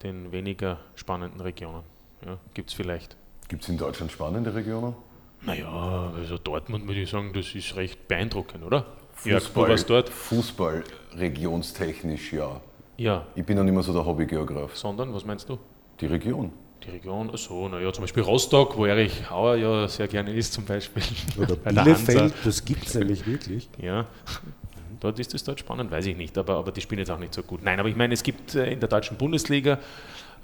den 0.03 0.33
weniger 0.33 0.79
spannenden 0.95 1.41
Regionen 1.41 1.83
ja, 2.25 2.39
gibt 2.55 2.71
es 2.71 2.75
vielleicht. 2.75 3.17
Gibt 3.49 3.63
es 3.63 3.69
in 3.69 3.77
Deutschland 3.79 4.13
spannende 4.13 4.55
Regionen? 4.55 4.95
Naja, 5.43 6.13
also 6.15 6.39
Dortmund 6.39 6.87
würde 6.87 7.01
ich 7.01 7.11
sagen, 7.11 7.33
das 7.33 7.55
ist 7.55 7.75
recht 7.77 8.07
beeindruckend, 8.09 8.63
oder? 8.63 8.87
Jörg, 9.25 9.49
du 9.53 9.61
warst 9.61 9.89
dort. 9.91 10.09
Fußball 10.09 10.85
regionstechnisch 11.17 12.33
ja. 12.33 12.61
Ja, 12.97 13.27
Ich 13.35 13.45
bin 13.45 13.57
ja 13.57 13.65
nicht 13.65 13.73
mehr 13.75 13.83
so 13.83 13.93
der 13.93 14.05
Hobbygeograf. 14.05 14.77
sondern, 14.77 15.13
was 15.15 15.25
meinst 15.25 15.49
du? 15.49 15.59
Die 16.01 16.07
Region. 16.07 16.53
Die 16.85 16.91
Region, 16.91 17.31
also, 17.31 17.69
naja, 17.69 17.93
zum 17.93 18.03
Beispiel 18.03 18.23
Rostock, 18.25 18.77
wo 18.77 18.87
Erich 18.87 19.31
Hauer 19.31 19.55
ja 19.57 19.87
sehr 19.89 20.09
gerne 20.09 20.33
ist, 20.35 20.53
zum 20.53 20.65
Beispiel. 20.65 21.03
Oder 21.39 21.57
Bielefeld, 21.57 22.35
das 22.45 22.65
gibt 22.65 22.87
es 22.87 22.95
nämlich 22.95 23.25
wirklich. 23.27 23.69
Ja, 23.81 24.07
dort 24.99 25.19
ist 25.21 25.33
es 25.35 25.45
dort 25.45 25.61
spannend, 25.61 25.91
weiß 25.91 26.07
ich 26.07 26.17
nicht, 26.17 26.37
aber, 26.37 26.57
aber 26.57 26.73
die 26.73 26.81
spielen 26.81 26.99
jetzt 26.99 27.11
auch 27.11 27.19
nicht 27.21 27.35
so 27.35 27.43
gut. 27.43 27.63
Nein, 27.63 27.79
aber 27.79 27.89
ich 27.89 27.97
meine, 27.97 28.15
es 28.15 28.23
gibt 28.23 28.55
äh, 28.57 28.73
in 28.73 28.81
der 28.81 28.89
deutschen 28.89 29.17
Bundesliga 29.17 29.79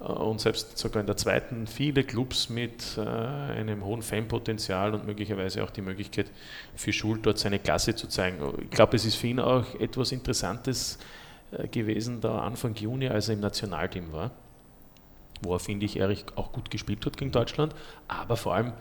und 0.00 0.40
selbst 0.40 0.78
sogar 0.78 1.00
in 1.00 1.07
der 1.07 1.17
zweiten 1.17 1.67
viele 1.67 2.05
Clubs 2.05 2.49
mit 2.49 2.97
äh, 2.97 3.00
einem 3.00 3.85
hohen 3.85 4.02
Fanpotenzial 4.02 4.95
und 4.95 5.07
möglicherweise 5.07 5.64
auch 5.64 5.71
die 5.71 5.83
Möglichkeit 5.83 6.31
für 6.76 6.93
Schul 6.93 7.19
dort 7.21 7.38
seine 7.38 7.59
Klasse 7.59 7.97
zu 7.97 8.07
zeigen. 8.07 8.38
Ich 8.62 8.71
glaube, 8.71 8.97
es 8.97 9.05
ist 9.05 9.17
für 9.17 9.26
ihn 9.26 9.40
auch 9.40 9.64
etwas 9.81 10.12
Interessantes 10.12 10.99
äh, 11.50 11.67
gewesen, 11.67 12.21
da 12.21 12.40
Anfang 12.40 12.76
Juni, 12.76 13.09
als 13.09 13.28
er 13.28 13.35
im 13.35 13.40
Nationalteam 13.40 14.12
war, 14.12 14.31
wo 15.43 15.55
er, 15.55 15.59
finde 15.59 15.87
ich, 15.87 15.99
Erich 15.99 16.25
auch 16.37 16.52
gut 16.52 16.71
gespielt 16.71 17.05
hat 17.05 17.17
gegen 17.17 17.33
Deutschland, 17.33 17.75
aber 18.07 18.37
vor 18.37 18.55
allem 18.55 18.73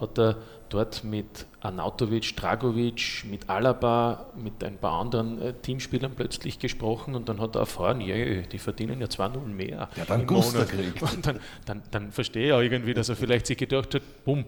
hat 0.00 0.18
er 0.18 0.36
dort 0.68 1.04
mit 1.04 1.46
Arnautovic, 1.60 2.36
Dragovic, 2.36 3.24
mit 3.30 3.48
Alaba, 3.48 4.26
mit 4.36 4.62
ein 4.64 4.78
paar 4.78 5.00
anderen 5.00 5.40
äh, 5.40 5.52
Teamspielern 5.54 6.12
plötzlich 6.14 6.58
gesprochen 6.58 7.14
und 7.14 7.28
dann 7.28 7.40
hat 7.40 7.56
er 7.56 7.60
erfahren, 7.60 8.00
ja, 8.00 8.42
die 8.42 8.58
verdienen 8.58 9.00
ja 9.00 9.06
2-0 9.06 9.38
mehr. 9.46 9.88
Ja, 9.96 10.04
dann 10.06 10.26
Guster 10.26 10.64
kriegt. 10.64 11.02
Und 11.02 11.26
dann, 11.26 11.40
dann, 11.64 11.82
dann 11.90 12.12
verstehe 12.12 12.48
ich 12.48 12.52
auch 12.52 12.60
irgendwie, 12.60 12.94
dass 12.94 13.08
er 13.08 13.16
vielleicht 13.16 13.46
sich 13.46 13.56
gedacht 13.56 13.94
hat, 13.94 14.02
bumm, 14.24 14.44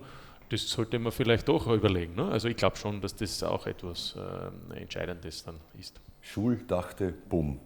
das 0.51 0.69
sollte 0.69 0.99
man 0.99 1.13
vielleicht 1.13 1.49
doch 1.49 1.67
überlegen. 1.67 2.15
Ne? 2.15 2.27
Also 2.27 2.49
ich 2.49 2.57
glaube 2.57 2.77
schon, 2.77 3.01
dass 3.01 3.15
das 3.15 3.43
auch 3.43 3.67
etwas 3.67 4.17
äh, 4.17 4.81
Entscheidendes 4.81 5.45
dann 5.45 5.57
ist. 5.79 6.01
Schul 6.21 6.59
dachte, 6.67 7.15
bumm. 7.29 7.59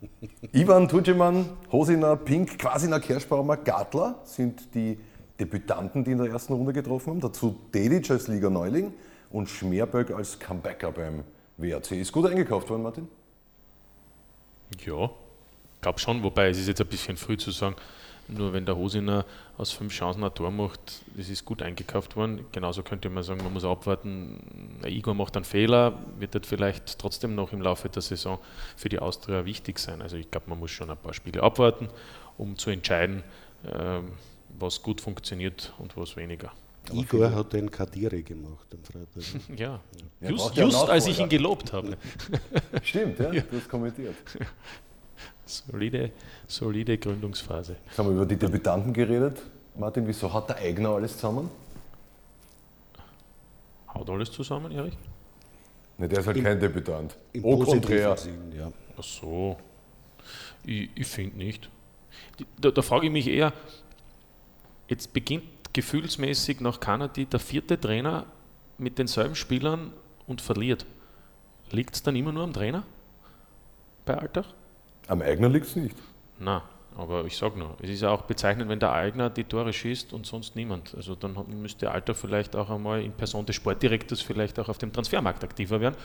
Ivan 0.52 0.88
Tudjeman, 0.88 1.46
Hosina, 1.72 2.16
Pink, 2.16 2.58
Quasina, 2.58 2.98
Kerschbaumer, 2.98 3.56
Gartler 3.56 4.20
sind 4.24 4.74
die 4.74 4.98
Debütanten, 5.40 6.04
die 6.04 6.12
in 6.12 6.18
der 6.18 6.30
ersten 6.30 6.52
Runde 6.52 6.72
getroffen 6.72 7.10
haben. 7.10 7.20
Dazu 7.20 7.58
Dedic 7.72 8.10
als 8.10 8.28
Liga-Neuling 8.28 8.92
und 9.30 9.48
Schmerböck 9.48 10.10
als 10.10 10.38
Comebacker 10.38 10.92
beim 10.92 11.24
WRC. 11.56 11.92
Ist 11.92 12.12
gut 12.12 12.26
eingekauft 12.26 12.68
worden, 12.68 12.82
Martin? 12.82 13.08
Ja, 14.84 15.10
glaube 15.80 15.98
schon, 15.98 16.22
wobei 16.22 16.48
es 16.48 16.58
ist 16.58 16.68
jetzt 16.68 16.80
ein 16.80 16.86
bisschen 16.86 17.16
früh 17.16 17.36
zu 17.36 17.50
sagen, 17.50 17.76
nur 18.28 18.52
wenn 18.52 18.64
der 18.64 18.76
Hosiner 18.76 19.24
aus 19.58 19.72
fünf 19.72 19.92
Chancen 19.92 20.22
ein 20.22 20.32
Tor 20.32 20.52
macht, 20.52 21.02
das 21.16 21.28
ist 21.28 21.44
gut 21.44 21.62
eingekauft 21.62 22.14
worden. 22.14 22.46
Genauso 22.52 22.82
könnte 22.82 23.10
man 23.10 23.24
sagen, 23.24 23.42
man 23.42 23.52
muss 23.52 23.64
abwarten, 23.64 24.78
der 24.82 24.90
Igor 24.90 25.14
macht 25.14 25.36
einen 25.36 25.44
Fehler, 25.44 25.98
wird 26.18 26.34
das 26.34 26.46
vielleicht 26.46 26.98
trotzdem 26.98 27.34
noch 27.34 27.52
im 27.52 27.60
Laufe 27.60 27.88
der 27.88 28.02
Saison 28.02 28.38
für 28.76 28.88
die 28.88 29.00
Austria 29.00 29.44
wichtig 29.44 29.80
sein. 29.80 30.00
Also 30.00 30.16
ich 30.16 30.30
glaube, 30.30 30.48
man 30.48 30.60
muss 30.60 30.70
schon 30.70 30.90
ein 30.90 30.96
paar 30.96 31.12
Spiele 31.12 31.42
abwarten, 31.42 31.88
um 32.38 32.56
zu 32.56 32.70
entscheiden, 32.70 33.24
ähm, 33.66 34.12
was 34.60 34.82
gut 34.82 35.00
funktioniert 35.00 35.72
und 35.78 35.96
was 35.96 36.16
weniger. 36.16 36.52
Igor 36.92 37.32
hat 37.32 37.52
den 37.52 37.70
Kadiri 37.70 38.22
gemacht 38.22 38.66
am 38.72 38.82
Freitag. 38.84 39.58
Ja, 39.58 39.80
Ja, 40.20 40.30
just, 40.30 40.56
ja 40.56 40.64
just 40.64 40.88
als 40.88 41.06
ich 41.06 41.18
ihn 41.20 41.28
gelobt 41.28 41.72
habe. 41.72 41.96
Stimmt, 42.82 43.18
ja, 43.18 43.30
du 43.30 43.56
hast 43.56 43.68
kommentiert. 43.68 44.14
Solide, 45.44 46.10
solide 46.46 46.96
Gründungsphase. 46.98 47.76
Jetzt 47.86 47.98
haben 47.98 48.06
wir 48.08 48.14
über 48.16 48.26
die 48.26 48.36
Debütanten 48.36 48.92
geredet. 48.92 49.42
Martin, 49.76 50.06
wieso 50.06 50.32
hat 50.32 50.48
der 50.48 50.56
Eigner 50.56 50.90
alles 50.90 51.14
zusammen? 51.14 51.50
Haut 53.94 54.08
alles 54.10 54.30
zusammen, 54.30 54.70
Erich? 54.72 54.96
Ne, 55.98 56.08
der 56.08 56.20
ist 56.20 56.26
halt 56.26 56.36
Im- 56.36 56.44
kein 56.44 56.58
Debütant. 56.60 57.16
Im 57.32 57.44
Au 57.44 57.56
positiven 57.56 57.82
contraire. 57.82 58.16
Sinn, 58.16 58.52
ja. 58.56 58.72
Ach 58.98 59.02
so. 59.02 59.56
Ich, 60.64 60.88
ich 60.94 61.06
finde 61.06 61.36
nicht. 61.38 61.68
Da, 62.60 62.70
da 62.70 62.82
frage 62.82 63.06
ich 63.06 63.12
mich 63.12 63.26
eher, 63.26 63.52
jetzt 64.90 65.14
beginnt 65.14 65.44
gefühlsmäßig 65.72 66.60
nach 66.60 66.80
Kanadi 66.80 67.24
der 67.24 67.40
vierte 67.40 67.80
Trainer 67.80 68.26
mit 68.76 68.98
denselben 68.98 69.36
Spielern 69.36 69.92
und 70.26 70.40
verliert. 70.40 70.84
Liegt 71.70 71.94
es 71.94 72.02
dann 72.02 72.16
immer 72.16 72.32
nur 72.32 72.44
am 72.44 72.52
Trainer? 72.52 72.82
Bei 74.04 74.18
Alltag? 74.18 74.46
Am 75.06 75.22
Eigner 75.22 75.48
liegt 75.48 75.66
es 75.66 75.76
nicht. 75.76 75.96
Na, 76.38 76.62
aber 76.96 77.24
ich 77.24 77.36
sage 77.36 77.58
nur, 77.58 77.76
es 77.80 77.90
ist 77.90 78.02
ja 78.02 78.10
auch 78.10 78.22
bezeichnend, 78.22 78.68
wenn 78.68 78.80
der 78.80 78.92
Eigner 78.92 79.30
die 79.30 79.44
Tore 79.44 79.72
schießt 79.72 80.12
und 80.12 80.26
sonst 80.26 80.56
niemand. 80.56 80.94
Also 80.96 81.14
dann 81.14 81.36
müsste 81.60 81.90
Alter 81.90 82.14
vielleicht 82.14 82.56
auch 82.56 82.68
einmal 82.68 83.02
in 83.02 83.12
Person 83.12 83.46
des 83.46 83.56
Sportdirektors 83.56 84.20
vielleicht 84.20 84.58
auch 84.58 84.68
auf 84.68 84.78
dem 84.78 84.92
Transfermarkt 84.92 85.44
aktiver 85.44 85.80
werden 85.80 85.96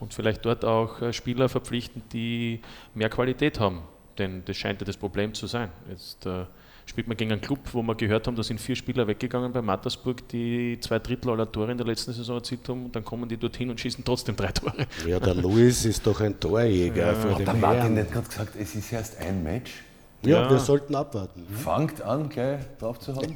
und 0.00 0.12
vielleicht 0.12 0.44
dort 0.44 0.64
auch 0.64 1.00
äh, 1.00 1.12
Spieler 1.12 1.48
verpflichten, 1.48 2.02
die 2.12 2.60
mehr 2.94 3.08
Qualität 3.08 3.60
haben. 3.60 3.82
Denn 4.18 4.44
das 4.44 4.56
scheint 4.56 4.80
ja 4.80 4.84
das 4.84 4.96
Problem 4.96 5.32
zu 5.32 5.46
sein. 5.46 5.70
Jetzt 5.88 6.26
äh, 6.26 6.44
spielt 6.86 7.08
man 7.08 7.16
gegen 7.16 7.32
einen 7.32 7.40
Club, 7.40 7.60
wo 7.72 7.82
wir 7.82 7.94
gehört 7.94 8.26
haben, 8.26 8.36
da 8.36 8.42
sind 8.42 8.60
vier 8.60 8.76
Spieler 8.76 9.06
weggegangen 9.06 9.52
bei 9.52 9.62
Mattersburg, 9.62 10.26
die 10.28 10.78
zwei 10.80 10.98
Drittel 10.98 11.30
aller 11.30 11.50
Tore 11.50 11.70
in 11.72 11.78
der 11.78 11.86
letzten 11.86 12.12
Saison 12.12 12.36
erzielt 12.36 12.68
haben 12.68 12.86
und 12.86 12.96
dann 12.96 13.04
kommen 13.04 13.28
die 13.28 13.36
dorthin 13.36 13.70
und 13.70 13.80
schießen 13.80 14.04
trotzdem 14.04 14.36
drei 14.36 14.48
Tore. 14.52 14.86
Ja, 15.06 15.18
der 15.20 15.34
Luis 15.34 15.84
ist 15.84 16.06
doch 16.06 16.20
ein 16.20 16.38
Torjäger 16.38 17.14
vor 17.14 17.32
Hat 17.38 17.46
der 17.46 17.54
Martin 17.54 17.80
Herrn. 17.80 17.94
nicht 17.94 18.12
gerade 18.12 18.26
gesagt, 18.28 18.56
es 18.58 18.74
ist 18.74 18.92
erst 18.92 19.18
ein 19.18 19.42
Match? 19.42 19.82
Ja, 20.24 20.42
Ja. 20.42 20.50
wir 20.50 20.58
sollten 20.58 20.94
abwarten. 20.94 21.46
Fangt 21.52 22.00
an, 22.02 22.28
gleich 22.28 22.60
drauf 22.78 22.98
zu 23.00 23.14
hauen 23.16 23.34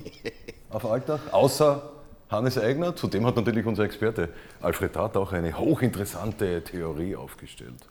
auf 0.71 0.85
Alltag. 0.85 1.21
Außer 1.33 1.91
Hannes 2.29 2.59
Eigner, 2.59 2.97
zudem 2.97 3.25
hat 3.25 3.37
natürlich 3.37 3.67
unser 3.67 3.85
Experte 3.85 4.31
Alfred 4.61 4.95
Tat 4.95 5.17
auch 5.17 5.33
eine 5.33 5.57
hochinteressante 5.57 6.63
Theorie 6.65 7.15
aufgestellt. 7.15 7.87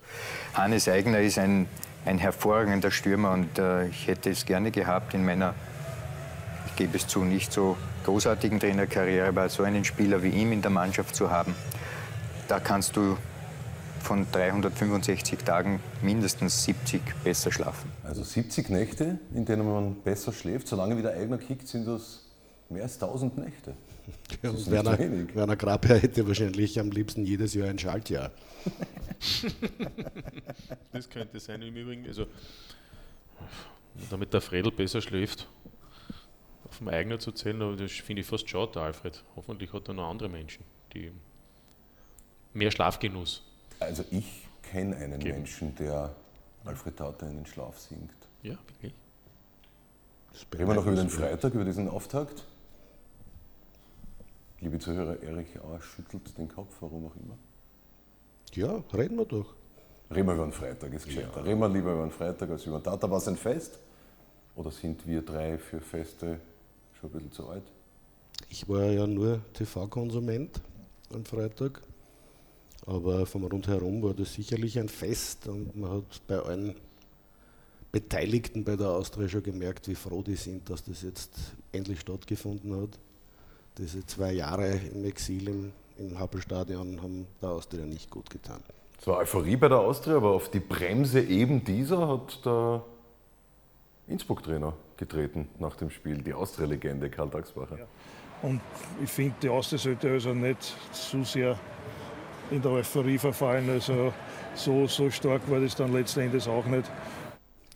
Hannes 0.53 0.89
Eigner 0.89 1.19
ist 1.19 1.39
ein, 1.39 1.67
ein 2.05 2.17
hervorragender 2.17 2.91
Stürmer 2.91 3.31
und 3.31 3.57
äh, 3.57 3.87
ich 3.87 4.07
hätte 4.07 4.29
es 4.29 4.45
gerne 4.45 4.71
gehabt 4.71 5.13
in 5.13 5.23
meiner, 5.25 5.53
ich 6.67 6.75
gebe 6.75 6.97
es 6.97 7.07
zu, 7.07 7.23
nicht 7.23 7.53
so 7.53 7.77
großartigen 8.03 8.59
Trainerkarriere, 8.59 9.29
aber 9.29 9.47
so 9.47 9.63
einen 9.63 9.85
Spieler 9.85 10.21
wie 10.21 10.29
ihm 10.29 10.51
in 10.51 10.61
der 10.61 10.71
Mannschaft 10.71 11.15
zu 11.15 11.31
haben, 11.31 11.55
da 12.49 12.59
kannst 12.59 12.97
du 12.97 13.17
von 14.01 14.27
365 14.33 15.39
Tagen 15.45 15.79
mindestens 16.01 16.65
70 16.65 17.01
besser 17.23 17.53
schlafen. 17.53 17.89
Also 18.03 18.21
70 18.21 18.69
Nächte, 18.69 19.17
in 19.33 19.45
denen 19.45 19.65
man 19.65 19.95
besser 20.03 20.33
schläft, 20.33 20.67
solange 20.67 20.97
wie 20.97 21.01
der 21.01 21.13
Eigner 21.13 21.37
kickt, 21.37 21.69
sind 21.69 21.87
das 21.87 22.25
mehr 22.69 22.83
als 22.83 23.01
1000 23.01 23.37
Nächte. 23.37 23.73
Ja, 24.41 24.49
und 24.49 24.69
Werner. 24.69 24.97
Werner 25.33 25.55
Grabherr 25.55 25.99
hätte 25.99 26.27
wahrscheinlich 26.27 26.79
am 26.79 26.91
liebsten 26.91 27.25
jedes 27.25 27.53
Jahr 27.53 27.69
ein 27.69 27.79
Schaltjahr. 27.79 28.31
Das 30.91 31.09
könnte 31.09 31.39
sein 31.41 31.61
im 31.61 31.75
Übrigen. 31.75 32.07
Also, 32.07 32.25
damit 34.09 34.33
der 34.33 34.39
Fredel 34.39 34.71
besser 34.71 35.01
schläft, 35.01 35.47
auf 36.69 36.77
dem 36.77 36.87
Eigner 36.87 37.19
zu 37.19 37.31
zählen, 37.33 37.61
aber 37.61 37.75
das 37.75 37.91
finde 37.91 38.21
ich 38.21 38.27
fast 38.27 38.49
schade, 38.49 38.79
Alfred. 38.79 39.23
Hoffentlich 39.35 39.73
hat 39.73 39.87
er 39.89 39.93
noch 39.93 40.09
andere 40.09 40.29
Menschen, 40.29 40.63
die 40.93 41.11
mehr 42.53 42.71
Schlafgenuss. 42.71 43.43
Also 43.79 44.05
ich 44.11 44.47
kenne 44.63 44.95
einen 44.95 45.19
Geben. 45.19 45.39
Menschen, 45.39 45.75
der 45.75 46.15
Alfred 46.63 46.97
Tata 46.97 47.27
in 47.27 47.35
den 47.35 47.45
Schlaf 47.45 47.77
singt. 47.79 48.11
Ja, 48.41 48.57
wirklich. 48.67 48.93
Reden 50.53 50.67
wir 50.67 50.75
noch 50.75 50.85
über 50.85 50.95
den 50.95 51.09
Freitag, 51.09 51.53
über 51.53 51.63
diesen 51.65 51.89
Auftakt. 51.89 52.45
Liebe 54.65 54.79
Zuhörer, 54.79 55.21
Erich 55.21 55.59
Auer 55.61 55.79
schüttelt 55.79 56.35
den 56.39 56.49
Kopf, 56.49 56.77
warum 56.79 57.05
auch 57.05 57.15
immer. 57.17 57.37
Ja, 58.55 58.83
reden 58.97 59.15
wir 59.15 59.25
doch. 59.25 59.53
Reden 60.09 60.25
wir 60.25 60.33
über 60.33 60.47
den 60.47 60.53
Freitag, 60.53 60.91
ist 60.91 61.05
gescheiter. 61.05 61.45
Reden 61.45 61.59
wir 61.59 61.69
lieber 61.69 61.93
über 61.93 62.01
den 62.01 62.09
Freitag 62.09 62.49
als 62.49 62.65
über 62.65 62.79
den 62.79 62.83
Tata. 62.83 63.07
War 63.07 63.19
es 63.19 63.27
ein 63.27 63.37
Fest? 63.37 63.77
Oder 64.55 64.71
sind 64.71 65.05
wir 65.05 65.21
drei 65.21 65.59
für 65.59 65.79
Feste 65.79 66.39
schon 66.99 67.11
ein 67.11 67.13
bisschen 67.13 67.31
zu 67.31 67.47
alt? 67.47 67.61
Ich 68.49 68.67
war 68.67 68.85
ja 68.85 69.05
nur 69.05 69.39
TV-Konsument 69.53 70.59
am 71.13 71.23
Freitag, 71.25 71.83
aber 72.87 73.27
vom 73.27 73.43
Rundherum 73.43 74.01
war 74.01 74.15
das 74.15 74.33
sicherlich 74.33 74.79
ein 74.79 74.89
Fest 74.89 75.47
und 75.47 75.75
man 75.75 75.91
hat 75.91 76.21
bei 76.25 76.39
allen 76.39 76.73
Beteiligten 77.91 78.63
bei 78.63 78.75
der 78.75 78.89
Austria 78.89 79.27
schon 79.27 79.43
gemerkt, 79.43 79.87
wie 79.87 79.95
froh 79.95 80.23
die 80.23 80.35
sind, 80.35 80.67
dass 80.71 80.83
das 80.83 81.03
jetzt 81.03 81.53
endlich 81.71 81.99
stattgefunden 81.99 82.81
hat. 82.81 82.97
Diese 83.77 84.05
zwei 84.05 84.31
Jahre 84.31 84.79
im 84.93 85.03
Exil 85.05 85.47
im, 85.49 85.71
im 85.97 86.17
Happelstadion 86.17 87.01
haben 87.01 87.27
der 87.41 87.49
Austria 87.49 87.85
nicht 87.85 88.09
gut 88.09 88.29
getan. 88.29 88.61
Es 88.99 89.07
war 89.07 89.17
Euphorie 89.17 89.57
bei 89.57 89.67
der 89.67 89.79
Austria, 89.79 90.15
aber 90.15 90.31
auf 90.31 90.49
die 90.49 90.61
Bremse 90.61 91.21
eben 91.21 91.63
dieser 91.63 92.07
hat 92.07 92.45
der 92.45 92.83
Innsbruck-Trainer 94.07 94.73
getreten 94.97 95.49
nach 95.59 95.75
dem 95.75 95.89
Spiel, 95.89 96.21
die 96.21 96.33
Austria-Legende 96.33 97.09
Karl 97.09 97.29
Dagsbacher. 97.29 97.79
Ja. 97.79 97.85
Und 98.41 98.61
ich 99.03 99.09
finde, 99.09 99.35
die 99.41 99.49
Austria 99.49 99.79
sollte 99.79 100.09
also 100.09 100.33
nicht 100.33 100.75
zu 100.93 101.23
sehr 101.23 101.57
in 102.51 102.61
der 102.61 102.71
Euphorie 102.71 103.17
verfallen. 103.17 103.69
Also 103.69 104.13
so, 104.53 104.87
so 104.87 105.09
stark 105.09 105.49
war 105.49 105.59
das 105.59 105.75
dann 105.75 105.91
letzten 105.91 106.21
Endes 106.21 106.47
auch 106.47 106.65
nicht. 106.65 106.89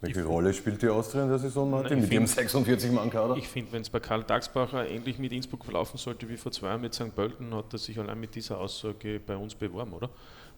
Welche 0.01 0.23
Rolle 0.23 0.53
spielt 0.53 0.81
die 0.81 0.87
Austria 0.87 1.23
in 1.23 1.29
der 1.29 1.39
Saison, 1.39 1.69
Martin, 1.69 1.99
Nein, 1.99 2.01
mit 2.01 2.13
ihrem 2.13 2.23
46-Mann-Kader? 2.23 3.35
Ich 3.35 3.49
finde, 3.49 3.73
wenn 3.73 3.81
es 3.81 3.89
bei 3.89 3.99
Karl 3.99 4.23
Dagsbacher 4.23 4.87
ähnlich 4.87 5.19
mit 5.19 5.33
Innsbruck 5.33 5.65
verlaufen 5.65 5.97
sollte 5.97 6.29
wie 6.29 6.37
vor 6.37 6.53
zwei 6.53 6.67
Jahren 6.67 6.81
mit 6.81 6.93
St. 6.93 7.13
Pölten, 7.13 7.53
hat 7.53 7.73
er 7.73 7.79
sich 7.79 7.99
allein 7.99 8.17
mit 8.17 8.33
dieser 8.33 8.59
Aussage 8.59 9.19
bei 9.19 9.35
uns 9.35 9.55
beworben, 9.55 9.91
oder? 9.91 10.09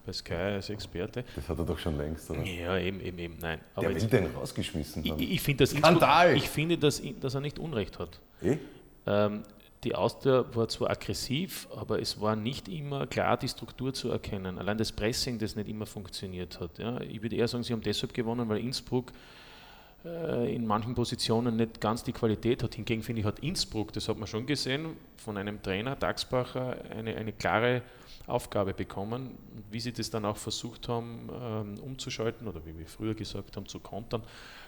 Bei 0.06 0.12
Sky 0.12 0.34
als 0.34 0.70
Experte. 0.70 1.24
Das 1.34 1.48
hat 1.48 1.58
er 1.58 1.64
doch 1.64 1.78
schon 1.78 1.96
längst, 1.96 2.30
oder? 2.30 2.42
Ja, 2.42 2.78
eben, 2.78 3.00
eben, 3.00 3.18
eben, 3.18 3.38
nein. 3.40 3.60
Aber 3.74 3.88
Der 3.88 4.00
will 4.00 4.08
den 4.08 4.26
rausgeschmissen 4.26 5.04
haben. 5.04 5.20
Ich, 5.20 5.32
ich, 5.32 5.40
find, 5.40 5.60
dass 5.60 5.70
Skandal! 5.70 6.36
ich 6.36 6.48
finde, 6.48 6.78
dass, 6.78 7.02
dass 7.20 7.34
er 7.34 7.40
nicht 7.40 7.58
Unrecht 7.58 7.98
hat. 7.98 8.20
Eh? 8.42 8.58
Ähm, 9.06 9.42
die 9.84 9.94
Austria 9.96 10.44
war 10.54 10.68
zwar 10.68 10.90
aggressiv, 10.90 11.66
aber 11.74 12.00
es 12.00 12.20
war 12.20 12.36
nicht 12.36 12.68
immer 12.68 13.06
klar 13.06 13.36
die 13.36 13.48
Struktur 13.48 13.92
zu 13.92 14.10
erkennen. 14.10 14.58
Allein 14.58 14.78
das 14.78 14.92
Pressing, 14.92 15.38
das 15.38 15.56
nicht 15.56 15.68
immer 15.68 15.86
funktioniert 15.86 16.60
hat. 16.60 16.78
Ja. 16.78 17.00
Ich 17.00 17.20
würde 17.20 17.34
eher 17.34 17.48
sagen, 17.48 17.64
sie 17.64 17.72
haben 17.72 17.82
deshalb 17.82 18.14
gewonnen, 18.14 18.48
weil 18.48 18.58
Innsbruck 18.58 19.12
äh, 20.04 20.54
in 20.54 20.66
manchen 20.66 20.94
Positionen 20.94 21.56
nicht 21.56 21.80
ganz 21.80 22.04
die 22.04 22.12
Qualität 22.12 22.62
hat. 22.62 22.76
Hingegen 22.76 23.02
finde 23.02 23.20
ich, 23.20 23.26
hat 23.26 23.40
Innsbruck, 23.40 23.92
das 23.92 24.08
hat 24.08 24.18
man 24.18 24.28
schon 24.28 24.46
gesehen, 24.46 24.96
von 25.16 25.36
einem 25.36 25.60
Trainer, 25.62 25.96
Dagsbacher, 25.96 26.76
eine, 26.90 27.16
eine 27.16 27.32
klare 27.32 27.82
Aufgabe 28.28 28.74
bekommen. 28.74 29.36
Wie 29.72 29.80
sie 29.80 29.92
das 29.92 30.10
dann 30.10 30.24
auch 30.24 30.36
versucht 30.36 30.88
haben 30.88 31.28
ähm, 31.42 31.80
umzuschalten 31.80 32.46
oder 32.46 32.64
wie 32.64 32.78
wir 32.78 32.86
früher 32.86 33.14
gesagt 33.14 33.56
haben, 33.56 33.66
zu 33.66 33.80
kontern, 33.80 34.22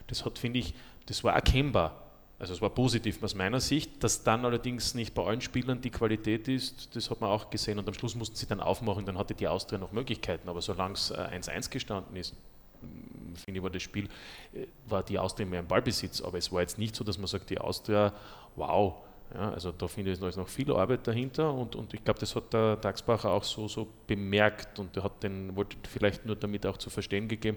das 0.08 0.24
hat, 0.24 0.40
finde 0.40 0.58
ich, 0.58 0.74
das 1.06 1.22
war 1.22 1.34
erkennbar 1.34 2.00
also 2.44 2.52
es 2.52 2.60
war 2.60 2.68
positiv 2.68 3.22
aus 3.22 3.34
meiner 3.34 3.58
Sicht, 3.58 4.04
dass 4.04 4.22
dann 4.22 4.44
allerdings 4.44 4.94
nicht 4.94 5.14
bei 5.14 5.24
allen 5.24 5.40
Spielern 5.40 5.80
die 5.80 5.88
Qualität 5.88 6.46
ist, 6.46 6.94
das 6.94 7.10
hat 7.10 7.22
man 7.22 7.30
auch 7.30 7.48
gesehen. 7.48 7.78
Und 7.78 7.88
am 7.88 7.94
Schluss 7.94 8.14
mussten 8.14 8.36
sie 8.36 8.46
dann 8.46 8.60
aufmachen, 8.60 9.06
dann 9.06 9.16
hatte 9.16 9.34
die 9.34 9.48
Austria 9.48 9.78
noch 9.78 9.92
Möglichkeiten, 9.92 10.48
aber 10.50 10.60
solange 10.60 10.92
es 10.92 11.10
1-1 11.10 11.70
gestanden 11.70 12.14
ist, 12.16 12.34
mm, 12.82 13.34
finde 13.36 13.58
ich, 13.58 13.62
war 13.62 13.70
das 13.70 13.82
Spiel, 13.82 14.08
äh, 14.52 14.66
war 14.86 15.02
die 15.02 15.18
Austria 15.18 15.46
mehr 15.46 15.60
im 15.60 15.66
Ballbesitz, 15.66 16.20
aber 16.20 16.36
es 16.36 16.52
war 16.52 16.60
jetzt 16.60 16.78
nicht 16.78 16.94
so, 16.94 17.02
dass 17.02 17.16
man 17.16 17.28
sagt, 17.28 17.48
die 17.48 17.58
Austria, 17.58 18.12
wow, 18.56 18.96
ja, 19.32 19.50
also 19.50 19.72
da 19.72 19.88
finde 19.88 20.12
ich, 20.12 20.20
ist 20.20 20.36
noch 20.36 20.48
viel 20.48 20.70
Arbeit 20.72 21.06
dahinter. 21.06 21.52
Und, 21.52 21.74
und 21.74 21.92
ich 21.94 22.04
glaube, 22.04 22.20
das 22.20 22.36
hat 22.36 22.52
der 22.52 22.76
Dagsbacher 22.76 23.30
auch 23.30 23.42
so, 23.42 23.66
so 23.66 23.88
bemerkt. 24.06 24.78
Und 24.78 24.96
er 24.96 25.02
hat 25.02 25.22
den, 25.22 25.56
wollte 25.56 25.76
vielleicht 25.88 26.24
nur 26.24 26.36
damit 26.36 26.64
auch 26.66 26.76
zu 26.76 26.90
verstehen 26.90 27.26
gegeben, 27.26 27.56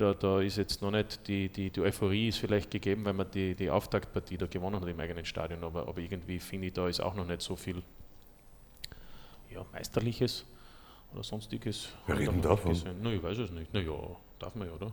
da, 0.00 0.14
da 0.14 0.40
ist 0.40 0.56
jetzt 0.56 0.80
noch 0.80 0.90
nicht, 0.90 1.26
die, 1.28 1.48
die, 1.48 1.70
die 1.70 1.80
Euphorie 1.80 2.28
ist 2.28 2.38
vielleicht 2.38 2.70
gegeben, 2.70 3.04
weil 3.04 3.12
man 3.12 3.30
die, 3.30 3.54
die 3.54 3.70
Auftaktpartie 3.70 4.38
da 4.38 4.46
gewonnen 4.46 4.80
hat 4.80 4.88
im 4.88 4.98
eigenen 4.98 5.24
Stadion, 5.24 5.62
aber, 5.62 5.86
aber 5.86 5.98
irgendwie 6.00 6.38
finde 6.38 6.68
ich, 6.68 6.72
da 6.72 6.88
ist 6.88 7.00
auch 7.00 7.14
noch 7.14 7.26
nicht 7.26 7.42
so 7.42 7.56
viel 7.56 7.82
ja, 9.50 9.64
Meisterliches 9.72 10.46
oder 11.12 11.22
sonstiges. 11.22 11.88
Wir 12.06 12.18
reden 12.18 12.40
davon. 12.40 12.78
Na, 13.02 13.12
ich 13.12 13.22
weiß 13.22 13.38
es 13.38 13.50
nicht. 13.50 13.72
Naja, 13.74 13.92
darf 14.38 14.54
man 14.54 14.68
ja, 14.68 14.74
oder? 14.74 14.92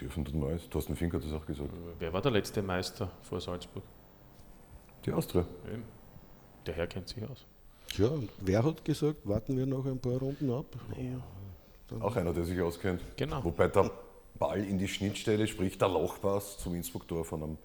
Dürfen 0.00 0.24
tun 0.24 0.40
wir 0.40 0.50
es. 0.50 0.68
Thorsten 0.68 0.96
Fink 0.96 1.14
hat 1.14 1.24
das 1.24 1.32
auch 1.32 1.44
gesagt. 1.44 1.70
Wer 1.98 2.12
war 2.12 2.22
der 2.22 2.32
letzte 2.32 2.62
Meister 2.62 3.10
vor 3.22 3.40
Salzburg? 3.40 3.84
Die 5.04 5.12
Austria. 5.12 5.44
Eben. 5.72 5.84
Der 6.66 6.74
Herr 6.74 6.86
kennt 6.86 7.08
sich 7.08 7.22
aus. 7.24 7.46
Ja, 7.96 8.06
und 8.08 8.30
wer 8.40 8.64
hat 8.64 8.84
gesagt, 8.84 9.26
warten 9.26 9.56
wir 9.56 9.66
noch 9.66 9.84
ein 9.84 9.98
paar 9.98 10.18
Runden 10.18 10.50
ab? 10.50 10.66
Ja. 10.96 11.98
Auch 12.00 12.14
einer, 12.16 12.32
der 12.32 12.44
sich 12.44 12.60
auskennt. 12.60 13.00
Genau. 13.16 13.42
Wobei 13.42 13.66
der 13.68 13.90
Ball 14.40 14.64
in 14.64 14.78
die 14.78 14.88
Schnittstelle, 14.88 15.46
sprich 15.46 15.76
der 15.76 15.88
Lochpass 15.88 16.56
zum 16.56 16.74
Innsbruck-Tor 16.74 17.26
von 17.26 17.42
einem 17.42 17.58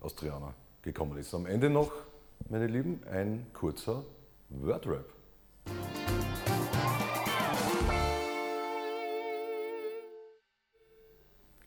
Austrianer 0.00 0.54
gekommen 0.80 1.18
ist. 1.18 1.34
Am 1.34 1.44
Ende 1.44 1.68
noch, 1.68 1.92
meine 2.48 2.66
Lieben, 2.66 3.02
ein 3.06 3.46
kurzer 3.52 4.02
Wordrap. 4.48 5.04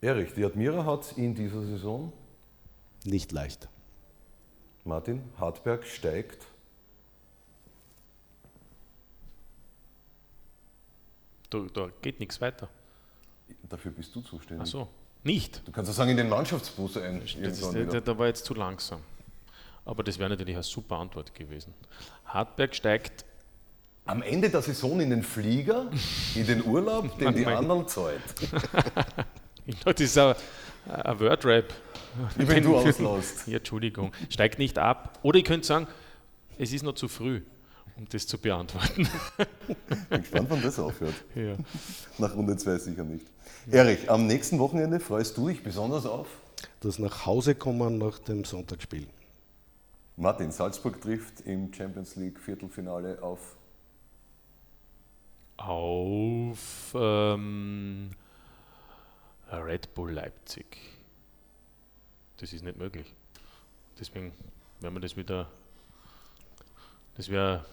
Erich, 0.02 0.34
die 0.34 0.44
Admira 0.44 0.84
hat 0.84 1.16
in 1.16 1.36
dieser 1.36 1.62
Saison 1.62 2.12
nicht 3.04 3.32
leicht. 3.32 3.70
Martin, 4.84 5.22
Hartberg 5.38 5.86
steigt. 5.86 6.48
Da, 11.52 11.60
da 11.72 11.90
geht 12.02 12.20
nichts 12.20 12.42
weiter. 12.42 12.68
Dafür 13.70 13.92
bist 13.92 14.16
du 14.16 14.22
zuständig. 14.22 14.62
Ach 14.64 14.72
so, 14.72 14.88
nicht. 15.24 15.62
Du 15.66 15.72
kannst 15.72 15.90
ja 15.90 15.94
sagen, 15.94 16.12
in 16.12 16.18
den 16.18 16.30
Mannschaftsbus 16.30 16.98
ein. 16.98 17.22
Da, 18.04 18.18
war 18.18 18.28
jetzt 18.28 18.46
zu 18.46 18.54
langsam. 18.54 19.00
Aber 19.84 20.04
das 20.04 20.18
wäre 20.20 20.30
natürlich 20.30 20.56
eine 20.56 20.64
super 20.64 20.98
Antwort 20.98 21.34
gewesen. 21.34 21.74
Hartberg 22.26 22.76
steigt. 22.76 23.26
Am 24.06 24.22
Ende 24.22 24.50
der 24.50 24.62
Saison 24.62 25.00
in 25.00 25.10
den 25.10 25.24
Flieger, 25.24 25.90
in 26.36 26.46
den 26.46 26.64
Urlaub, 26.64 27.18
den 27.18 27.34
die 27.34 27.46
anderen 27.46 27.88
zahlt. 27.88 28.22
das 29.84 30.00
ist 30.00 30.18
ein, 30.18 30.36
ein 30.88 31.20
Wordrap. 31.20 31.66
Wenn 32.36 32.64
du 32.64 32.78
auslässt. 32.78 33.48
Ja, 33.48 33.58
Entschuldigung. 33.58 34.14
Steigt 34.30 34.60
nicht 34.60 34.78
ab. 34.78 35.18
Oder 35.24 35.40
ihr 35.40 35.44
könnt 35.44 35.66
sagen, 35.66 35.88
es 36.60 36.72
ist 36.72 36.84
noch 36.84 36.94
zu 36.94 37.08
früh 37.08 37.42
um 37.98 38.08
das 38.10 38.28
zu 38.28 38.38
beantworten. 38.38 39.08
Bin 40.10 40.22
gespannt, 40.22 40.50
wann 40.50 40.62
das 40.62 40.80
aufhört. 40.80 41.16
Ja. 41.34 41.56
Nach 42.18 42.36
Runde 42.36 42.58
2 42.58 42.78
sicher 42.78 43.04
nicht. 43.04 43.26
Erich, 43.72 44.10
am 44.10 44.28
nächsten 44.28 44.60
Wochenende 44.60 45.00
freust 45.00 45.38
du 45.38 45.48
dich 45.48 45.64
besonders 45.64 46.06
auf? 46.06 46.28
Das 46.82 47.00
nach 47.00 47.26
Hause 47.26 47.56
kommen 47.56 47.98
nach 47.98 48.20
dem 48.20 48.44
Sonntagsspiel. 48.44 49.08
Martin, 50.18 50.52
Salzburg 50.52 51.02
trifft 51.02 51.42
im 51.42 51.74
Champions 51.74 52.16
League 52.16 52.40
Viertelfinale 52.40 53.22
auf? 53.22 53.58
Auf 55.58 56.94
ähm, 56.96 58.12
Red 59.52 59.94
Bull 59.94 60.12
Leipzig. 60.12 60.66
Das 62.38 62.54
ist 62.54 62.64
nicht 62.64 62.78
möglich. 62.78 63.14
Deswegen 64.00 64.34
werden 64.80 64.96
wir 64.96 65.02
das 65.02 65.16
wieder. 65.16 65.50
Das 67.16 67.30
wäre 67.30 67.66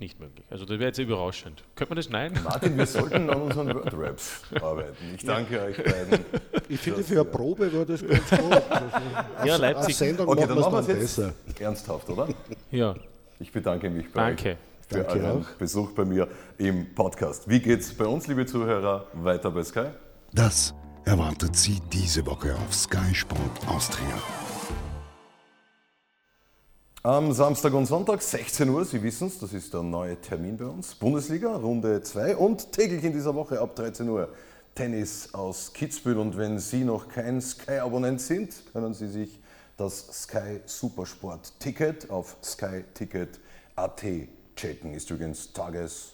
nicht 0.00 0.20
möglich. 0.20 0.46
Also 0.50 0.64
das 0.64 0.78
wäre 0.78 0.86
jetzt 0.86 0.98
überraschend. 0.98 1.64
Könnte 1.74 1.90
man 1.90 1.96
das 1.96 2.06
schneiden? 2.06 2.38
Martin, 2.44 2.76
wir 2.76 2.86
sollten 2.86 3.28
an 3.30 3.42
unseren 3.42 3.74
Wordraps 3.74 4.42
arbeiten. 4.60 5.14
Ich 5.16 5.24
danke 5.24 5.56
ja. 5.56 5.64
euch 5.64 5.76
beiden. 5.76 6.24
Ich 6.68 6.80
finde, 6.80 7.02
für 7.02 7.14
eine 7.14 7.24
Probe 7.24 7.72
war 7.72 7.84
das 7.84 8.06
ganz 8.06 8.30
gut. 8.30 8.62
ja, 9.44 9.56
Leipzig. 9.56 9.96
Sendung 9.96 10.28
okay, 10.28 10.46
dann 10.46 10.58
machen 10.58 10.72
wir 10.72 10.80
es 10.80 10.86
jetzt 10.86 10.98
besser. 11.00 11.34
ernsthaft, 11.58 12.08
oder? 12.10 12.28
Ja. 12.70 12.94
Ich 13.40 13.52
bedanke 13.52 13.90
mich 13.90 14.10
bei 14.12 14.20
danke. 14.20 14.50
euch 14.50 14.56
für 14.88 15.02
danke 15.02 15.24
euren 15.24 15.42
auch. 15.42 15.50
Besuch 15.58 15.92
bei 15.92 16.04
mir 16.04 16.28
im 16.58 16.94
Podcast. 16.94 17.48
Wie 17.48 17.60
geht's 17.60 17.92
bei 17.92 18.06
uns, 18.06 18.26
liebe 18.26 18.46
Zuhörer, 18.46 19.06
weiter 19.14 19.50
bei 19.50 19.62
Sky? 19.62 19.86
Das 20.32 20.74
erwartet 21.04 21.56
Sie 21.56 21.80
diese 21.92 22.24
Woche 22.26 22.54
auf 22.54 22.74
Sky 22.74 23.14
Sport 23.14 23.66
Austria. 23.66 24.47
Am 27.08 27.32
Samstag 27.32 27.72
und 27.72 27.86
Sonntag, 27.86 28.20
16 28.20 28.68
Uhr, 28.68 28.84
Sie 28.84 29.02
wissen 29.02 29.28
es, 29.28 29.38
das 29.38 29.54
ist 29.54 29.72
der 29.72 29.82
neue 29.82 30.20
Termin 30.20 30.58
bei 30.58 30.66
uns. 30.66 30.94
Bundesliga, 30.94 31.56
Runde 31.56 32.02
2 32.02 32.36
und 32.36 32.70
täglich 32.70 33.02
in 33.02 33.14
dieser 33.14 33.34
Woche 33.34 33.62
ab 33.62 33.74
13 33.76 34.06
Uhr 34.10 34.28
Tennis 34.74 35.32
aus 35.32 35.72
Kitzbühel. 35.72 36.18
Und 36.18 36.36
wenn 36.36 36.58
Sie 36.58 36.84
noch 36.84 37.08
kein 37.08 37.40
Sky-Abonnent 37.40 38.20
sind, 38.20 38.62
können 38.74 38.92
Sie 38.92 39.08
sich 39.08 39.40
das 39.78 40.06
Sky 40.24 40.60
Supersport 40.66 41.58
Ticket 41.58 42.10
auf 42.10 42.36
skyticket.at 42.44 44.04
checken. 44.54 44.92
Ist 44.92 45.10
übrigens 45.10 45.54
tages- 45.54 46.12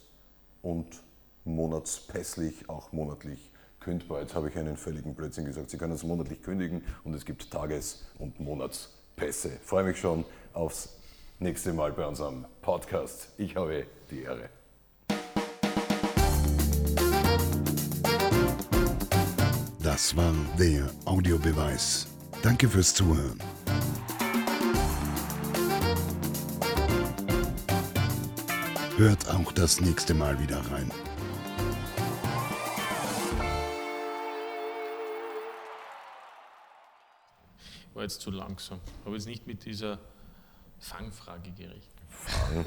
und 0.63 1.03
monatspässlich, 1.45 2.69
auch 2.69 2.93
monatlich 2.93 3.51
kündbar. 3.81 4.21
Jetzt 4.21 4.37
habe 4.37 4.49
ich 4.49 4.57
einen 4.57 4.77
völligen 4.77 5.17
Blödsinn 5.17 5.45
gesagt. 5.45 5.71
Sie 5.71 5.77
können 5.77 5.95
es 5.95 6.05
monatlich 6.05 6.41
kündigen 6.41 6.85
und 7.03 7.15
es 7.15 7.25
gibt 7.25 7.51
Tages- 7.51 8.05
und 8.21 8.39
Monatspässe. 8.39 9.04
Ich 9.17 9.69
freue 9.69 9.85
mich 9.85 9.99
schon 9.99 10.25
aufs 10.53 10.89
nächste 11.39 11.73
Mal 11.73 11.93
bei 11.93 12.07
unserem 12.07 12.45
Podcast. 12.63 13.29
Ich 13.39 13.57
habe 13.57 13.87
die 14.11 14.23
Ehre. 14.23 14.49
Das 19.83 20.17
war 20.17 20.33
der 20.59 20.91
Audiobeweis. 21.05 22.09
Danke 22.43 22.69
fürs 22.69 22.95
Zuhören. 22.95 23.39
Hört 28.97 29.29
auch 29.29 29.53
das 29.53 29.81
nächste 29.81 30.15
Mal 30.15 30.39
wieder 30.41 30.59
rein. 30.71 30.91
Jetzt 38.05 38.21
zu 38.21 38.31
langsam. 38.31 38.81
Habe 39.07 39.15
jetzt 39.15 39.25
nicht 39.25 39.47
mit 39.47 39.65
dieser 39.65 39.99
Fangfrage 40.79 41.51
gerichtet. 41.53 41.91
Fang. 42.11 42.67